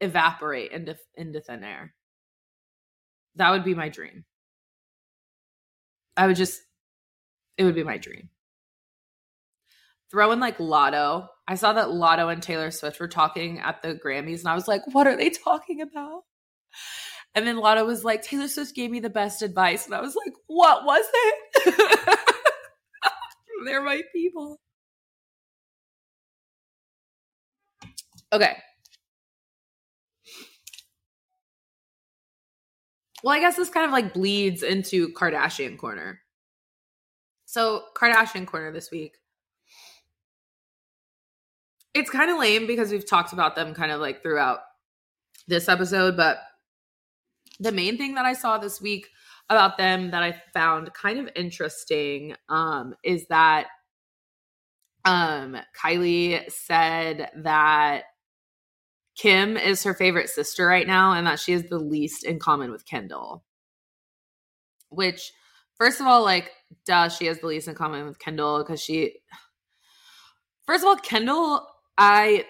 [0.00, 1.94] evaporate into into thin air.
[3.36, 4.24] That would be my dream.
[6.16, 6.60] I would just
[7.56, 8.30] it would be my dream.
[10.10, 11.28] Throw in like Latto.
[11.46, 14.66] I saw that Latto and Taylor Swift were talking at the Grammys and I was
[14.66, 16.22] like, what are they talking about?
[17.34, 19.86] And then Latto was like, Taylor Swift gave me the best advice.
[19.86, 22.18] And I was like, what was it?
[23.64, 24.58] They're my people.
[28.32, 28.56] Okay.
[33.22, 36.20] Well, I guess this kind of like bleeds into Kardashian corner.
[37.46, 39.16] So, Kardashian corner this week.
[41.94, 44.60] It's kind of lame because we've talked about them kind of like throughout
[45.48, 46.38] this episode, but
[47.58, 49.08] the main thing that I saw this week
[49.50, 53.68] about them that I found kind of interesting um, is that
[55.04, 58.04] um, Kylie said that
[59.16, 62.70] Kim is her favorite sister right now and that she has the least in common
[62.70, 63.44] with Kendall.
[64.90, 65.32] Which,
[65.74, 66.50] first of all, like,
[66.86, 69.14] duh, she has the least in common with Kendall because she.
[70.66, 72.44] First of all, Kendall, I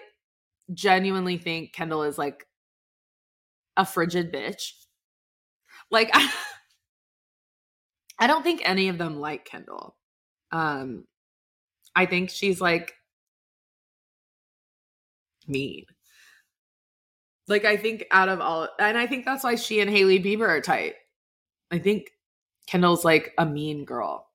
[0.73, 2.45] genuinely think Kendall is like
[3.77, 4.73] a frigid bitch.
[5.89, 6.31] Like, I,
[8.19, 9.95] I don't think any of them like Kendall.
[10.51, 11.05] Um,
[11.95, 12.93] I think she's like
[15.47, 15.85] mean.
[17.47, 20.47] Like I think out of all, and I think that's why she and Hailey Bieber
[20.47, 20.95] are tight.
[21.71, 22.09] I think
[22.67, 24.27] Kendall's like a mean girl.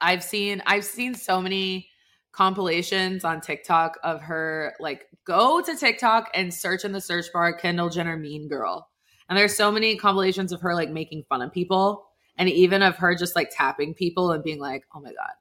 [0.00, 1.88] I've seen I've seen so many
[2.32, 7.52] compilations on TikTok of her like go to TikTok and search in the search bar
[7.52, 8.88] Kendall Jenner mean girl.
[9.28, 12.07] And there's so many compilations of her like making fun of people
[12.38, 15.32] and even of her just like tapping people and being like, "Oh my god."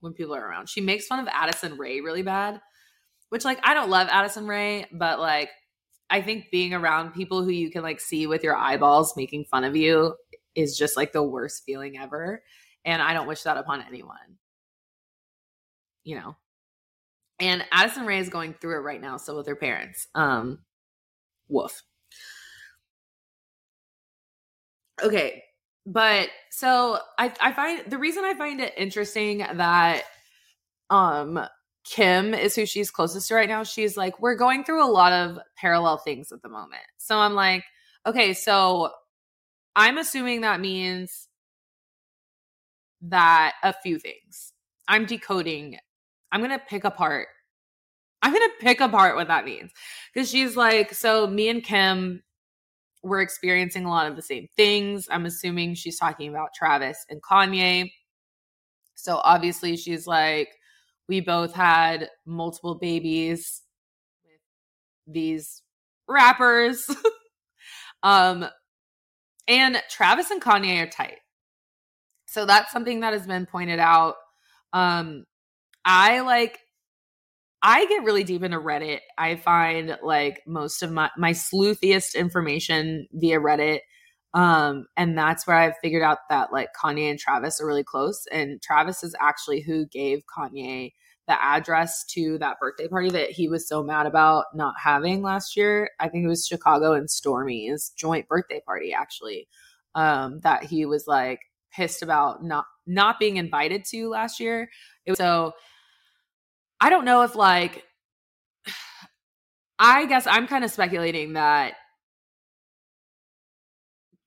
[0.00, 0.68] When people are around.
[0.68, 2.60] She makes fun of Addison Rae really bad
[3.30, 5.50] which like I don't love Addison Rae, but like
[6.10, 9.64] I think being around people who you can like see with your eyeballs making fun
[9.64, 10.14] of you
[10.54, 12.42] is just like the worst feeling ever.
[12.84, 14.38] And I don't wish that upon anyone.
[16.04, 16.36] You know.
[17.38, 20.08] And Addison Rae is going through it right now, so with her parents.
[20.14, 20.60] Um
[21.48, 21.82] woof.
[25.02, 25.42] Okay.
[25.86, 30.02] But so I I find the reason I find it interesting that
[30.90, 31.46] um
[31.84, 33.62] Kim is who she's closest to right now.
[33.62, 36.82] She's like, we're going through a lot of parallel things at the moment.
[36.98, 37.64] So I'm like,
[38.04, 38.90] okay, so
[39.76, 41.28] I'm assuming that means
[43.02, 44.52] that a few things.
[44.88, 45.78] I'm decoding.
[46.32, 47.28] I'm going to pick apart.
[48.22, 49.70] I'm going to pick apart what that means.
[50.12, 52.22] Because she's like, so me and Kim,
[53.06, 55.06] we're experiencing a lot of the same things.
[55.10, 57.92] I'm assuming she's talking about Travis and Kanye.
[58.96, 60.48] So obviously she's like,
[61.08, 63.62] we both had multiple babies
[64.24, 65.62] with these
[66.08, 66.90] rappers.
[68.02, 68.46] um,
[69.46, 71.18] and Travis and Kanye are tight.
[72.26, 74.16] So that's something that has been pointed out.
[74.72, 75.26] Um,
[75.84, 76.58] I like
[77.68, 79.00] I get really deep into Reddit.
[79.18, 83.80] I find like most of my my sleuthiest information via Reddit.
[84.34, 88.24] Um, and that's where I've figured out that like Kanye and Travis are really close.
[88.30, 90.92] And Travis is actually who gave Kanye
[91.26, 95.56] the address to that birthday party that he was so mad about not having last
[95.56, 95.90] year.
[95.98, 99.48] I think it was Chicago and Stormi's joint birthday party, actually.
[99.96, 101.40] Um, that he was like
[101.72, 104.70] pissed about not not being invited to last year.
[105.04, 105.54] It Was, so
[106.80, 107.84] I don't know if like
[109.78, 111.74] I guess I'm kind of speculating that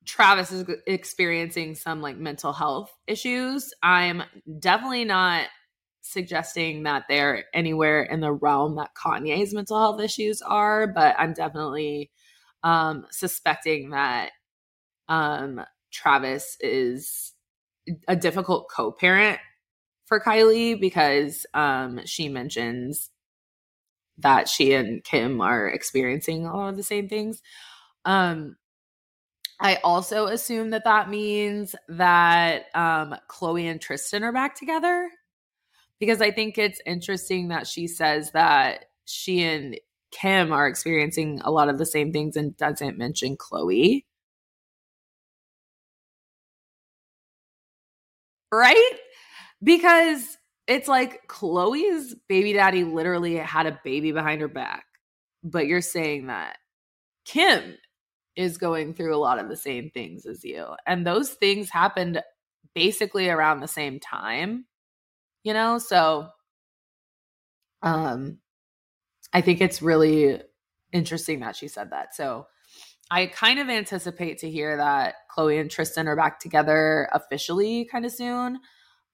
[0.06, 3.74] Travis is experiencing some like mental health issues.
[3.84, 4.24] I'm
[4.60, 5.48] definitely not
[6.02, 11.34] suggesting that they're anywhere in the realm that Kanye's mental health issues are, but I'm
[11.34, 12.10] definitely
[12.64, 14.32] um, suspecting that
[15.08, 15.62] um,
[15.92, 17.34] Travis is
[18.08, 19.40] a difficult co parent
[20.10, 23.12] for Kylie because um, she mentions
[24.18, 27.42] that she and Kim are experiencing a lot of the same things.
[28.04, 28.58] Um,
[29.62, 35.10] I also assume that that means that um, Khloe and Tristan are back together
[36.00, 39.78] because I think it's interesting that she says that she and
[40.12, 44.06] Kim are experiencing a lot of the same things and doesn't mention Khloe.
[48.52, 49.00] Right?
[49.64, 50.38] Because
[50.68, 54.86] it's like Khloe's baby daddy literally had a baby behind her back,
[55.44, 56.58] but you're saying that
[57.26, 57.76] Kim
[58.36, 60.66] is going through a lot of the same things as you.
[60.86, 62.22] And those things happened
[62.74, 64.66] basically around the same time,
[65.44, 65.78] you know?
[65.80, 66.30] So
[67.82, 68.40] um
[69.34, 70.42] I think it's really
[70.92, 72.16] interesting that she said that.
[72.16, 72.48] So
[73.12, 78.06] I kind of anticipate to hear that Khloe and Tristan are back together officially kind
[78.06, 78.60] of soon.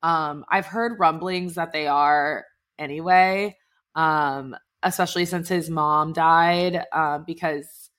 [0.06, 2.46] Um, I've heard rumblings that they are
[2.78, 3.58] anyway,
[3.96, 7.90] um, especially since his mom died, uh, because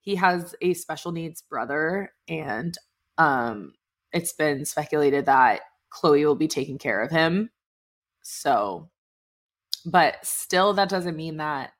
[0.00, 2.78] he has a special needs brother, and
[3.18, 3.72] um,
[4.12, 5.62] it's been speculated that
[5.92, 7.50] Khloe will be taking care of him.
[8.22, 8.88] So,
[9.84, 11.72] but still, that doesn't mean that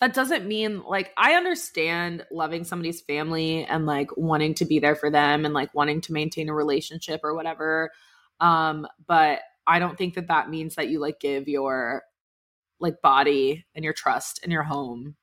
[0.00, 4.94] that doesn't mean like I understand loving somebody's family and like wanting to be there
[4.94, 7.90] for them and like wanting to maintain a relationship or whatever.
[8.40, 12.02] Um, but I don't think that that means that you like give your
[12.80, 15.16] like body and your trust and your home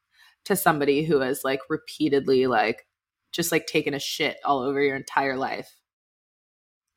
[0.45, 2.85] to somebody who has like repeatedly like
[3.31, 5.69] just like taken a shit all over your entire life.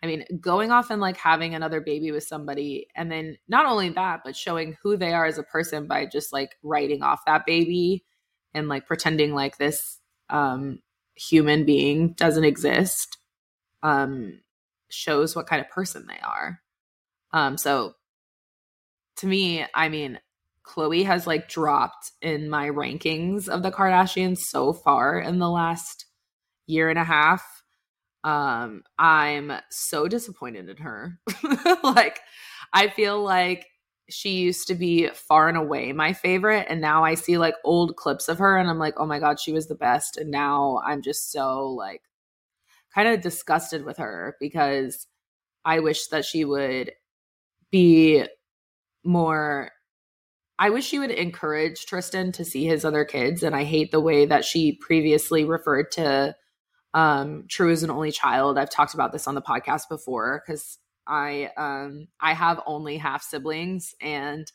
[0.02, 3.88] I mean, going off and like having another baby with somebody, and then not only
[3.90, 7.44] that, but showing who they are as a person by just like writing off that
[7.46, 8.04] baby
[8.54, 9.98] and like pretending like this
[10.30, 10.78] um,
[11.16, 13.18] human being doesn't exist
[13.82, 14.40] um,
[14.90, 16.60] shows what kind of person they are.
[17.32, 17.94] Um, so
[19.16, 20.18] to me, I mean,
[20.66, 26.06] Khloe has like dropped in my rankings of the Kardashians so far in the last
[26.66, 27.44] year and a half
[28.24, 31.18] um i'm so disappointed in her
[31.84, 32.20] like
[32.72, 33.66] i feel like
[34.10, 37.94] she used to be far and away my favorite and now i see like old
[37.96, 40.80] clips of her and i'm like oh my god she was the best and now
[40.84, 42.02] i'm just so like
[42.94, 45.06] kind of disgusted with her because
[45.64, 46.92] i wish that she would
[47.70, 48.24] be
[49.04, 49.70] more
[50.60, 53.44] I wish she would encourage Tristan to see his other kids.
[53.44, 56.34] And I hate the way that she previously referred to
[56.94, 60.78] um True as an only child i've talked about this on the podcast before because
[61.06, 64.50] i um i have only half siblings and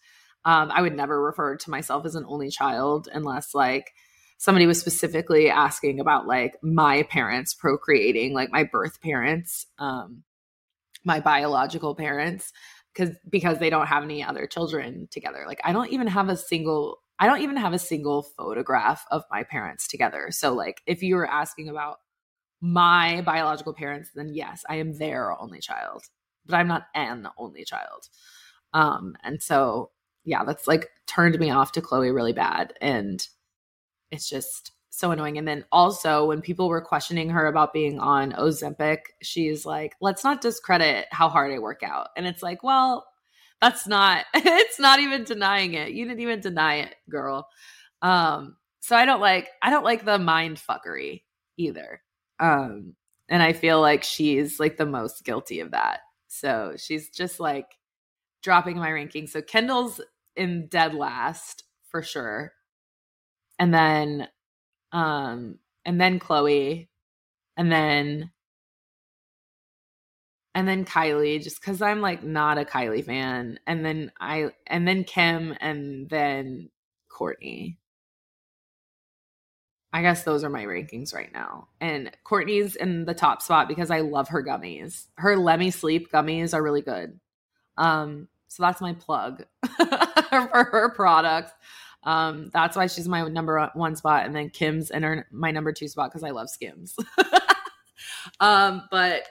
[0.45, 3.91] um i would never refer to myself as an only child unless like
[4.43, 10.23] somebody was specifically asking about like my parents procreating like my birth parents um
[11.05, 12.51] my biological parents
[12.93, 16.37] because because they don't have any other children together like i don't even have a
[16.37, 21.01] single i don't even have a single photograph of my parents together so like if
[21.01, 21.97] you were asking about
[22.65, 26.05] my biological parents, then yes, I am their only child,
[26.45, 28.07] but I'm not an only child.
[28.71, 29.91] Um, and so
[30.23, 32.73] yeah, that's like turned me off to Khloe really bad.
[32.79, 33.27] And
[34.13, 35.39] it's just so annoying.
[35.39, 40.23] And then also when people were questioning her about being on Ozempic, she's like, let's
[40.23, 42.09] not discredit how hard I work out.
[42.15, 43.07] And it's like, well,
[43.59, 45.91] that's not, it's not even denying it.
[45.91, 47.47] You didn't even deny it, girl.
[48.03, 51.23] Um, so I don't like, I don't like the mind fuckery
[51.57, 52.01] either.
[52.39, 52.93] Um,
[53.29, 56.01] and I feel like she's like the most guilty of that.
[56.27, 57.65] So she's just like
[58.43, 59.25] dropping my ranking.
[59.25, 60.01] So Kendall's
[60.35, 62.53] in dead last for sure.
[63.63, 64.27] And then
[64.91, 66.89] um and then Khloe
[67.55, 68.29] and then
[70.53, 74.85] and then Kylie just cuz I'm like not a Kylie fan and then I and
[74.85, 76.71] then Kim and then
[77.09, 77.77] Kourtney.
[79.93, 81.69] I guess those are my rankings right now.
[81.79, 85.05] And Kourtney's in the top spot because I love her gummies.
[85.15, 87.17] Her Let Me Sleep gummies are really good.
[87.77, 89.45] Um, so that's my plug
[89.77, 91.53] for her products.
[92.05, 95.71] Um, that's why she's my number one spot, and then Kim's in her my number
[95.71, 96.95] two spot because I love Skims.
[98.39, 99.23] um, but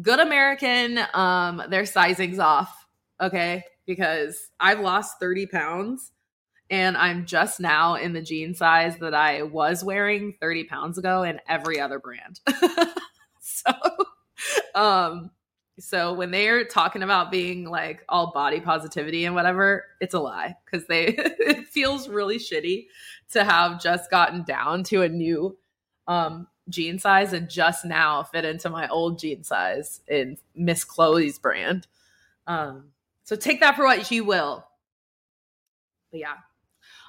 [0.00, 2.86] Good American, um, their sizing's off,
[3.20, 6.10] okay, because I've lost 30 pounds
[6.70, 11.22] and I'm just now in the jean size that I was wearing 30 pounds ago
[11.22, 12.40] in every other brand.
[13.40, 13.72] so,
[14.74, 15.30] um,
[15.78, 20.56] so when they're talking about being like all body positivity and whatever, it's a lie
[20.64, 22.86] because they it feels really shitty
[23.32, 25.56] to have just gotten down to a new
[26.06, 31.38] um jean size and just now fit into my old jean size in Miss Khloe's
[31.38, 31.86] brand.
[32.46, 32.90] Um,
[33.24, 34.66] so take that for what you will.
[36.10, 36.34] But yeah,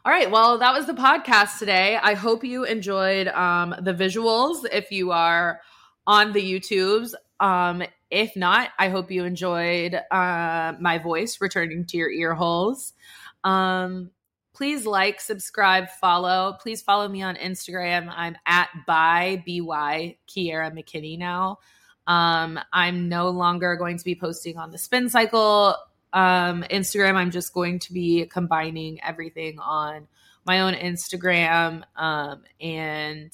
[0.06, 0.30] all right.
[0.30, 1.98] Well, that was the podcast today.
[2.02, 5.62] I hope you enjoyed um, the visuals if you are
[6.06, 7.14] on the YouTubes.
[7.40, 7.84] Um,
[8.16, 12.94] if not, I hope you enjoyed uh, my voice returning to your ear holes.
[13.44, 14.12] Um,
[14.54, 16.58] please like, subscribe, follow.
[16.62, 18.12] Please follow me on Instagram.
[18.16, 21.60] I'm at by by Kiera McKinney now.
[22.08, 25.76] Um, I'm no longer going to be posting on the spin cycle
[26.16, 30.08] um, Instagram, I'm just going to be combining everything on
[30.46, 31.84] my own Instagram.
[31.98, 33.32] Um, and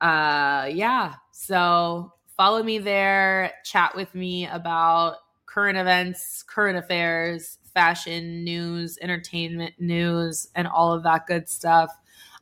[0.00, 5.16] uh, yeah, so follow me there, chat with me about
[5.46, 11.90] current events, current affairs, fashion news, entertainment news, and all of that good stuff.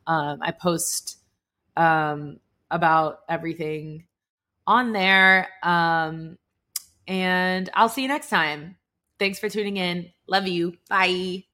[0.06, 1.18] Um, I post
[1.76, 2.38] um,
[2.70, 4.06] about everything
[4.66, 5.48] on there.
[5.62, 6.38] Um,
[7.06, 8.76] and I'll see you next time.
[9.18, 10.10] Thanks for tuning in.
[10.26, 10.76] Love you.
[10.88, 11.44] Bye.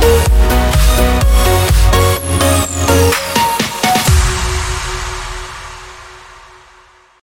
[0.00, 0.45] Thank